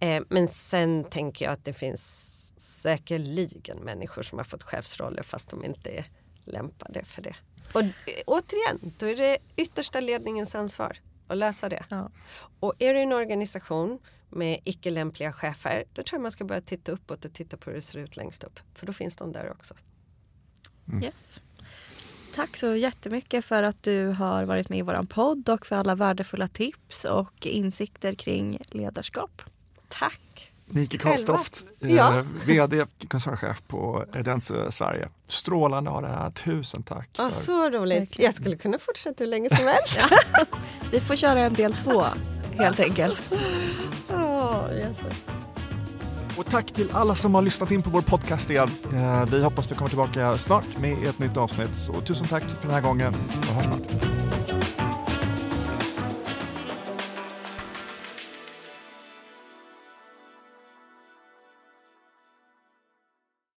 Eh, 0.00 0.22
men 0.28 0.48
sen 0.48 1.04
tänker 1.04 1.44
jag 1.44 1.52
att 1.52 1.64
det 1.64 1.72
finns 1.72 2.31
säkerligen 2.62 3.78
människor 3.78 4.22
som 4.22 4.38
har 4.38 4.44
fått 4.44 4.62
chefsroller 4.62 5.22
fast 5.22 5.48
de 5.48 5.64
inte 5.64 5.90
är 5.90 6.04
lämpade 6.44 7.04
för 7.04 7.22
det. 7.22 7.36
Och 7.72 7.82
återigen, 8.26 8.92
då 8.98 9.06
är 9.06 9.16
det 9.16 9.38
yttersta 9.56 10.00
ledningens 10.00 10.54
ansvar 10.54 10.98
och 11.26 11.36
lösa 11.36 11.68
det. 11.68 11.84
Ja. 11.88 12.10
Och 12.60 12.74
är 12.78 12.94
du 12.94 13.00
en 13.00 13.12
organisation 13.12 13.98
med 14.28 14.60
icke 14.64 14.90
lämpliga 14.90 15.32
chefer, 15.32 15.84
då 15.92 16.02
tror 16.02 16.16
jag 16.18 16.22
man 16.22 16.30
ska 16.30 16.44
börja 16.44 16.60
titta 16.60 16.92
uppåt 16.92 17.24
och 17.24 17.32
titta 17.32 17.56
på 17.56 17.70
hur 17.70 17.76
det 17.76 17.82
ser 17.82 17.98
ut 17.98 18.16
längst 18.16 18.44
upp. 18.44 18.60
För 18.74 18.86
då 18.86 18.92
finns 18.92 19.16
de 19.16 19.32
där 19.32 19.50
också. 19.50 19.74
Mm. 20.88 21.02
Yes. 21.04 21.40
Tack 22.34 22.56
så 22.56 22.76
jättemycket 22.76 23.44
för 23.44 23.62
att 23.62 23.82
du 23.82 24.06
har 24.06 24.44
varit 24.44 24.68
med 24.68 24.78
i 24.78 24.82
vår 24.82 25.06
podd 25.06 25.48
och 25.48 25.66
för 25.66 25.76
alla 25.76 25.94
värdefulla 25.94 26.48
tips 26.48 27.04
och 27.04 27.46
insikter 27.46 28.14
kring 28.14 28.58
ledarskap. 28.70 29.42
Tack! 29.88 30.51
Nike 30.74 30.98
Karlstoft, 30.98 31.64
ja. 31.80 32.18
eh, 32.18 32.24
VD, 32.46 32.84
koncernchef 33.08 33.62
på 33.68 34.04
Dentsu 34.24 34.70
Sverige. 34.70 35.08
Strålande 35.28 35.90
att 35.90 35.94
ha 35.94 36.00
det 36.02 36.08
här, 36.08 36.30
tusen 36.30 36.82
tack. 36.82 37.08
Ja, 37.16 37.30
för... 37.30 37.40
Så 37.40 37.70
roligt, 37.70 38.18
jag 38.18 38.34
skulle 38.34 38.56
kunna 38.56 38.78
fortsätta 38.78 39.24
hur 39.24 39.30
länge 39.30 39.56
som 39.56 39.66
helst. 39.66 39.98
ja. 40.10 40.44
Vi 40.90 41.00
får 41.00 41.16
köra 41.16 41.40
en 41.40 41.54
del 41.54 41.74
två 41.74 42.04
helt 42.58 42.80
enkelt. 42.80 43.32
Oh, 44.08 44.64
yes. 44.72 44.96
Och 46.36 46.46
tack 46.46 46.66
till 46.72 46.88
alla 46.92 47.14
som 47.14 47.34
har 47.34 47.42
lyssnat 47.42 47.70
in 47.70 47.82
på 47.82 47.90
vår 47.90 48.02
podcast 48.02 48.50
igen. 48.50 48.70
Eh, 48.92 49.24
vi 49.24 49.42
hoppas 49.42 49.70
vi 49.70 49.74
kommer 49.74 49.88
tillbaka 49.88 50.38
snart 50.38 50.78
med 50.80 51.08
ett 51.08 51.18
nytt 51.18 51.36
avsnitt. 51.36 51.76
Så 51.76 52.00
tusen 52.00 52.26
tack 52.26 52.42
för 52.60 52.66
den 52.66 52.74
här 52.74 52.82
gången 52.82 53.14
och 53.40 53.54
hörs 53.54 53.64
snart. 53.66 54.11